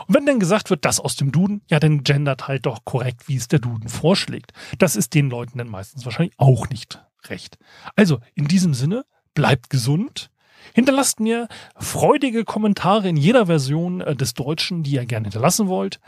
Und 0.07 0.15
wenn 0.15 0.27
dann 0.27 0.41
gesagt 0.41 0.71
wird, 0.71 0.85
das 0.85 1.01
aus 1.01 1.17
dem 1.17 1.33
Duden, 1.33 1.62
ja, 1.69 1.79
dann 1.81 2.03
gendert 2.05 2.49
halt 2.49 2.67
doch 2.67 2.85
korrekt, 2.85 3.29
wie 3.29 3.37
es 3.37 3.49
der 3.49 3.59
Duden 3.59 3.88
vorschlägt. 3.88 4.53
Das 4.79 4.97
ist 4.97 5.15
den 5.15 5.31
Leuten 5.31 5.59
dann 5.59 5.69
meistens 5.69 6.05
wahrscheinlich 6.05 6.35
auch 6.38 6.69
nicht 6.69 7.05
recht. 7.27 7.59
Also, 7.97 8.19
in 8.35 8.49
diesem 8.49 8.75
Sinne, 8.75 9.05
bleibt 9.35 9.71
gesund. 9.71 10.31
Hinterlasst 10.75 11.21
mir 11.21 11.49
freudige 11.77 12.45
Kommentare 12.45 13.09
in 13.09 13.17
jeder 13.17 13.47
Version 13.47 14.01
äh, 14.01 14.15
des 14.15 14.35
Deutschen, 14.35 14.83
die 14.83 14.93
ihr 14.93 15.07
gerne 15.07 15.25
hinterlassen 15.25 15.69
wollt. 15.69 16.01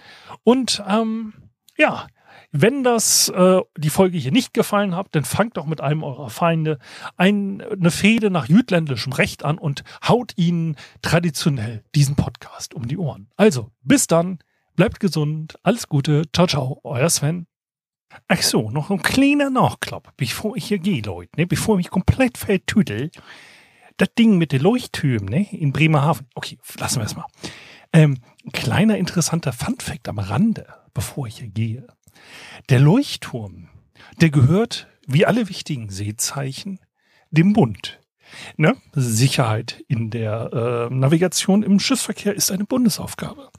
Und 0.45 0.83
ähm, 0.89 1.35
ja, 1.77 2.07
wenn 2.53 2.85
das 2.85 3.29
äh, 3.31 3.61
die 3.77 3.91
Folge 3.91 4.19
hier 4.19 4.33
nicht 4.33 4.55
gefallen 4.55 4.95
hat, 4.95 5.09
dann 5.13 5.25
fangt 5.25 5.57
doch 5.57 5.67
mit 5.67 5.81
einem 5.81 6.03
eurer 6.03 6.31
Feinde 6.31 6.79
ein, 7.17 7.61
eine 7.63 7.91
Fehde 7.91 8.31
nach 8.31 8.49
jütländischem 8.49 9.13
Recht 9.13 9.45
an 9.45 9.59
und 9.59 9.85
haut 10.07 10.33
ihnen 10.37 10.77
traditionell 11.03 11.85
diesen 11.95 12.17
Podcast 12.17 12.75
um 12.75 12.87
die 12.89 12.99
Ohren. 12.99 13.29
Also, 13.37 13.71
bis 13.83 14.07
dann, 14.07 14.39
bleibt 14.77 15.01
gesund, 15.01 15.59
alles 15.63 15.89
Gute, 15.89 16.23
ciao, 16.33 16.47
ciao, 16.47 16.81
euer 16.85 17.11
Sven. 17.11 17.47
Ach 18.29 18.43
so, 18.43 18.71
noch 18.71 18.91
ein 18.91 19.03
kleiner 19.03 19.51
Nachklapp, 19.51 20.13
bevor 20.17 20.57
ich 20.57 20.67
hier 20.67 20.79
gehe, 20.79 21.03
Leute, 21.03 21.33
ne, 21.37 21.47
bevor 21.47 21.75
ich 21.75 21.87
mich 21.87 21.91
komplett 21.91 22.39
vertüdel. 22.39 23.11
Das 23.97 24.09
Ding 24.19 24.39
mit 24.39 24.53
den 24.53 24.63
Leuchttürmen, 24.63 25.29
ne, 25.29 25.49
in 25.53 25.73
Bremerhaven. 25.73 26.27
Okay, 26.35 26.59
lassen 26.79 27.01
wir 27.01 27.07
es 27.07 27.17
mal. 27.17 27.27
Ähm, 27.93 28.19
kleiner 28.53 28.99
interessanter 28.99 29.53
Funfact 29.53 30.09
am 30.09 30.19
Rande, 30.19 30.67
bevor 30.95 31.27
ich 31.27 31.39
hier 31.39 31.49
gehe. 31.49 31.87
Der 32.69 32.81
Leuchtturm, 32.81 33.69
der 34.21 34.31
gehört, 34.31 34.89
wie 35.07 35.27
alle 35.27 35.49
wichtigen 35.49 35.91
Seezeichen, 35.91 36.81
dem 37.31 37.53
Bund. 37.53 38.01
Ne? 38.57 38.77
Sicherheit 38.93 39.85
in 39.89 40.11
der 40.11 40.89
äh, 40.91 40.95
Navigation 40.95 41.63
im 41.63 41.79
Schiffsverkehr 41.79 42.35
ist 42.35 42.51
eine 42.51 42.65
Bundesaufgabe. 42.65 43.51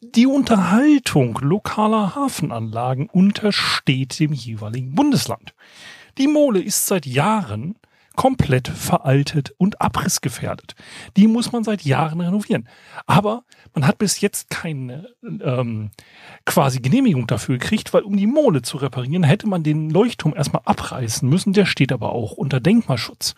Die 0.00 0.26
Unterhaltung 0.26 1.38
lokaler 1.40 2.14
Hafenanlagen 2.14 3.08
untersteht 3.08 4.18
dem 4.20 4.32
jeweiligen 4.32 4.94
Bundesland. 4.94 5.54
Die 6.18 6.28
Mole 6.28 6.62
ist 6.62 6.86
seit 6.86 7.06
Jahren 7.06 7.76
komplett 8.16 8.68
veraltet 8.68 9.54
und 9.58 9.80
abrissgefährdet. 9.80 10.74
Die 11.16 11.26
muss 11.26 11.52
man 11.52 11.64
seit 11.64 11.82
Jahren 11.82 12.20
renovieren. 12.20 12.68
Aber 13.06 13.44
man 13.74 13.86
hat 13.86 13.98
bis 13.98 14.20
jetzt 14.20 14.50
keine 14.50 15.08
ähm, 15.22 15.90
quasi 16.46 16.80
Genehmigung 16.80 17.26
dafür 17.26 17.58
gekriegt, 17.58 17.92
weil 17.92 18.02
um 18.02 18.16
die 18.16 18.26
Mole 18.26 18.62
zu 18.62 18.76
reparieren, 18.76 19.24
hätte 19.24 19.48
man 19.48 19.62
den 19.62 19.90
Leuchtturm 19.90 20.34
erstmal 20.34 20.62
abreißen 20.64 21.28
müssen. 21.28 21.52
Der 21.52 21.66
steht 21.66 21.92
aber 21.92 22.12
auch 22.12 22.32
unter 22.32 22.60
Denkmalschutz. 22.60 23.34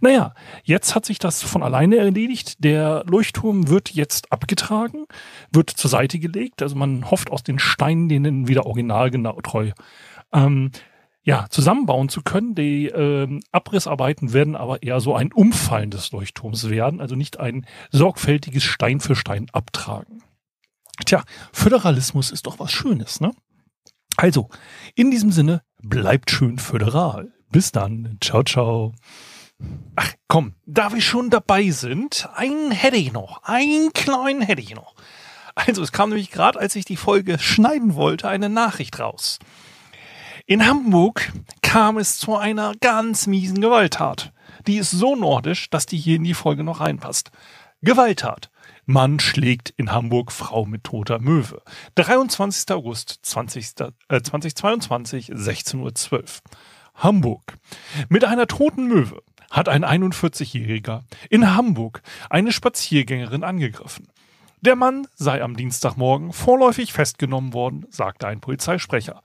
Naja, 0.00 0.34
jetzt 0.64 0.94
hat 0.94 1.04
sich 1.04 1.18
das 1.18 1.42
von 1.42 1.62
alleine 1.62 1.96
erledigt. 1.96 2.64
Der 2.64 3.04
Leuchtturm 3.06 3.68
wird 3.68 3.90
jetzt 3.90 4.32
abgetragen, 4.32 5.06
wird 5.52 5.70
zur 5.70 5.90
Seite 5.90 6.18
gelegt. 6.18 6.62
Also 6.62 6.74
man 6.76 7.10
hofft 7.10 7.30
aus 7.30 7.42
den 7.42 7.58
Steinen, 7.58 8.08
denen 8.08 8.48
wieder 8.48 8.66
originalgenau 8.66 9.40
treu 9.42 9.72
ähm, 10.32 10.70
ja, 11.26 11.46
zusammenbauen 11.50 12.08
zu 12.08 12.22
können. 12.22 12.54
Die 12.54 12.86
äh, 12.86 13.40
Abrissarbeiten 13.50 14.32
werden 14.32 14.54
aber 14.54 14.84
eher 14.84 15.00
so 15.00 15.14
ein 15.14 15.32
Umfallen 15.32 15.90
des 15.90 16.12
Leuchtturms 16.12 16.70
werden, 16.70 17.00
also 17.00 17.16
nicht 17.16 17.40
ein 17.40 17.66
sorgfältiges 17.90 18.62
Stein 18.62 19.00
für 19.00 19.16
Stein 19.16 19.48
abtragen. 19.52 20.22
Tja, 21.04 21.24
Föderalismus 21.52 22.30
ist 22.30 22.46
doch 22.46 22.60
was 22.60 22.70
Schönes, 22.70 23.20
ne? 23.20 23.32
Also, 24.16 24.48
in 24.94 25.10
diesem 25.10 25.32
Sinne, 25.32 25.62
bleibt 25.82 26.30
schön 26.30 26.58
föderal. 26.58 27.32
Bis 27.50 27.72
dann. 27.72 28.16
Ciao, 28.22 28.44
ciao. 28.44 28.94
Ach, 29.96 30.12
komm, 30.28 30.54
da 30.64 30.92
wir 30.92 31.00
schon 31.00 31.28
dabei 31.28 31.70
sind, 31.70 32.28
einen 32.34 32.70
hätte 32.70 32.96
ich 32.96 33.12
noch. 33.12 33.42
Einen 33.42 33.92
kleinen 33.92 34.42
hätte 34.42 34.62
ich 34.62 34.74
noch. 34.74 34.94
Also, 35.56 35.82
es 35.82 35.90
kam 35.90 36.10
nämlich 36.10 36.30
gerade, 36.30 36.58
als 36.58 36.76
ich 36.76 36.84
die 36.84 36.96
Folge 36.96 37.38
schneiden 37.40 37.96
wollte, 37.96 38.28
eine 38.28 38.48
Nachricht 38.48 39.00
raus. 39.00 39.38
In 40.48 40.64
Hamburg 40.64 41.32
kam 41.60 41.98
es 41.98 42.20
zu 42.20 42.36
einer 42.36 42.72
ganz 42.80 43.26
miesen 43.26 43.60
Gewalttat. 43.60 44.32
Die 44.68 44.76
ist 44.76 44.92
so 44.92 45.16
nordisch, 45.16 45.70
dass 45.70 45.86
die 45.86 45.96
hier 45.96 46.14
in 46.14 46.22
die 46.22 46.34
Folge 46.34 46.62
noch 46.62 46.78
reinpasst. 46.78 47.32
Gewalttat. 47.82 48.48
Mann 48.84 49.18
schlägt 49.18 49.70
in 49.70 49.90
Hamburg 49.90 50.30
Frau 50.30 50.64
mit 50.64 50.84
toter 50.84 51.18
Möwe. 51.18 51.62
23. 51.96 52.70
August 52.76 53.18
20, 53.22 53.74
äh, 54.08 54.22
2022, 54.22 55.32
16.12 55.32 56.12
Uhr. 56.12 56.24
Hamburg. 56.94 57.58
Mit 58.08 58.24
einer 58.24 58.46
toten 58.46 58.86
Möwe 58.86 59.24
hat 59.50 59.68
ein 59.68 59.84
41-Jähriger 59.84 61.02
in 61.28 61.56
Hamburg 61.56 62.02
eine 62.30 62.52
Spaziergängerin 62.52 63.42
angegriffen. 63.42 64.06
Der 64.60 64.76
Mann 64.76 65.08
sei 65.16 65.42
am 65.42 65.56
Dienstagmorgen 65.56 66.32
vorläufig 66.32 66.92
festgenommen 66.92 67.52
worden, 67.52 67.84
sagte 67.90 68.28
ein 68.28 68.40
Polizeisprecher. 68.40 69.24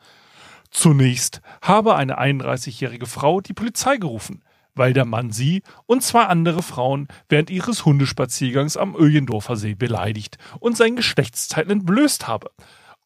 Zunächst 0.71 1.41
habe 1.61 1.95
eine 1.95 2.19
31-jährige 2.19 3.05
Frau 3.05 3.41
die 3.41 3.53
Polizei 3.53 3.97
gerufen, 3.97 4.41
weil 4.73 4.93
der 4.93 5.05
Mann 5.05 5.31
sie 5.31 5.63
und 5.85 6.01
zwei 6.01 6.23
andere 6.23 6.63
Frauen 6.63 7.09
während 7.27 7.49
ihres 7.49 7.85
Hundespaziergangs 7.85 8.77
am 8.77 8.95
Öjendorfer 8.95 9.57
See 9.57 9.75
beleidigt 9.75 10.37
und 10.59 10.77
sein 10.77 10.95
Geschlechtsteil 10.95 11.69
entblößt 11.69 12.27
habe. 12.27 12.51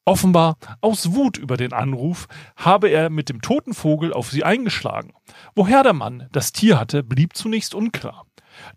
Offenbar 0.06 0.58
aus 0.82 1.16
Wut 1.16 1.38
über 1.38 1.58
den 1.58 1.74
Anruf 1.74 2.28
habe 2.56 2.90
er 2.90 3.10
mit 3.10 3.30
dem 3.30 3.42
toten 3.42 3.74
Vogel 3.74 4.14
auf 4.14 4.30
sie 4.30 4.44
eingeschlagen. 4.44 5.14
Woher 5.56 5.82
der 5.82 5.94
Mann 5.94 6.30
das 6.32 6.52
Tier 6.52 6.80
hatte, 6.80 7.02
blieb 7.02 7.36
zunächst 7.36 7.74
unklar. 7.74 8.28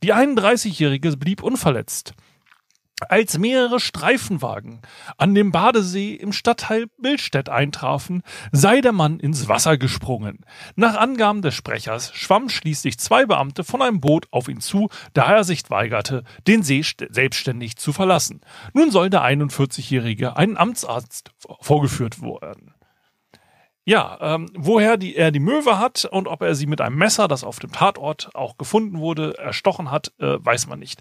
Die 0.03 0.15
31-Jährige 0.15 1.15
blieb 1.19 1.43
unverletzt. 1.43 2.15
Als 3.09 3.39
mehrere 3.39 3.79
Streifenwagen 3.79 4.83
an 5.17 5.35
dem 5.35 5.53
Badesee 5.53 6.15
im 6.15 6.33
Stadtteil 6.33 6.87
Billstedt 6.99 7.49
eintrafen, 7.49 8.23
sei 8.51 8.81
der 8.81 8.93
Mann 8.93 9.21
ins 9.21 9.47
Wasser 9.49 9.79
gesprungen. 9.79 10.45
Nach 10.75 10.97
Angaben 10.97 11.41
des 11.41 11.55
Sprechers 11.55 12.13
schwammen 12.13 12.51
schließlich 12.51 12.99
zwei 12.99 13.25
Beamte 13.25 13.63
von 13.63 13.83
einem 13.83 14.01
Boot 14.01 14.27
auf 14.33 14.49
ihn 14.49 14.61
zu, 14.61 14.89
da 15.13 15.33
er 15.33 15.45
sich 15.45 15.71
weigerte, 15.71 16.25
den 16.49 16.65
See 16.65 16.83
selbstständig 16.83 17.77
zu 17.77 17.93
verlassen. 17.93 18.41
Nun 18.73 18.91
soll 18.91 19.11
der 19.11 19.23
41-Jährige 19.23 20.37
einen 20.37 20.57
Amtsarzt 20.57 21.31
vorgeführt 21.61 22.21
werden. 22.21 22.75
Ja, 23.85 24.19
ähm, 24.21 24.51
woher 24.55 24.97
die, 24.97 25.17
er 25.17 25.31
die 25.31 25.41
Möwe 25.41 25.79
hat 25.79 26.05
und 26.05 26.29
ob 26.29 26.43
er 26.43 26.55
sie 26.55 26.67
mit 26.67 26.81
einem 26.81 26.97
Messer, 26.97 27.27
das 27.27 27.43
auf 27.43 27.59
dem 27.59 27.73
Tatort 27.73 28.35
auch 28.35 28.59
gefunden 28.59 28.99
wurde, 28.99 29.39
erstochen 29.39 29.91
hat, 29.91 30.13
äh, 30.19 30.37
weiß 30.39 30.67
man 30.67 30.79
nicht. 30.79 31.01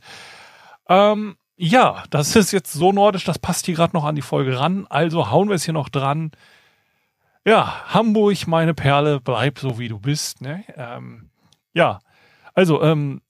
Ähm, 0.88 1.36
ja, 1.58 2.04
das 2.12 2.36
ist 2.36 2.52
jetzt 2.52 2.72
so 2.72 2.92
nordisch, 2.92 3.24
das 3.24 3.40
passt 3.40 3.66
hier 3.66 3.76
gerade 3.76 3.96
noch 3.96 4.06
an 4.06 4.16
die 4.16 4.22
Folge 4.22 4.60
ran. 4.60 4.86
Also 4.90 5.32
hauen 5.32 5.50
wir 5.50 5.56
es 5.56 5.66
hier 5.66 5.74
noch 5.74 5.90
dran. 5.90 6.32
Ja, 7.46 7.84
Hamburg, 7.88 8.48
meine 8.48 8.74
Perle, 8.74 9.20
bleib 9.20 9.58
so 9.58 9.80
wie 9.80 9.88
du 9.88 10.00
bist. 10.00 10.42
Ne? 10.42 10.64
Ähm, 10.76 11.32
ja, 11.74 12.00
also 12.54 12.84
ähm, 12.84 13.22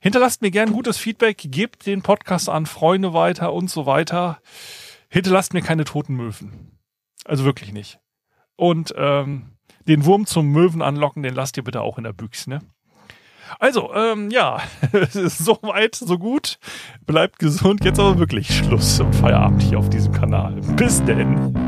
hinterlasst 0.00 0.42
mir 0.42 0.50
gerne 0.50 0.72
gutes 0.72 0.98
Feedback, 0.98 1.38
gebt 1.38 1.86
den 1.86 2.02
Podcast 2.02 2.50
an 2.50 2.66
Freunde 2.66 3.14
weiter 3.14 3.52
und 3.52 3.70
so 3.70 3.86
weiter. 3.86 4.40
Hinterlasst 5.08 5.54
mir 5.54 5.62
keine 5.62 5.84
toten 5.84 6.16
Möwen. 6.16 6.78
Also 7.24 7.44
wirklich 7.44 7.72
nicht. 7.72 7.98
Und 8.56 8.92
ähm, 8.96 9.52
den 9.88 10.04
Wurm 10.04 10.26
zum 10.26 10.48
Möwen 10.48 10.82
anlocken, 10.82 11.22
den 11.22 11.34
lasst 11.34 11.56
ihr 11.56 11.64
bitte 11.64 11.80
auch 11.80 11.96
in 11.96 12.04
der 12.04 12.12
Büchse, 12.12 12.50
ne? 12.50 12.60
Also, 13.58 13.92
ähm, 13.94 14.30
ja, 14.30 14.60
so 15.10 15.58
weit, 15.62 15.94
so 15.94 16.18
gut. 16.18 16.58
Bleibt 17.06 17.38
gesund. 17.38 17.84
Jetzt 17.84 17.98
aber 18.00 18.18
wirklich 18.18 18.54
Schluss 18.54 19.00
und 19.00 19.14
Feierabend 19.14 19.62
hier 19.62 19.78
auf 19.78 19.90
diesem 19.90 20.12
Kanal. 20.12 20.54
Bis 20.76 21.02
denn. 21.04 21.63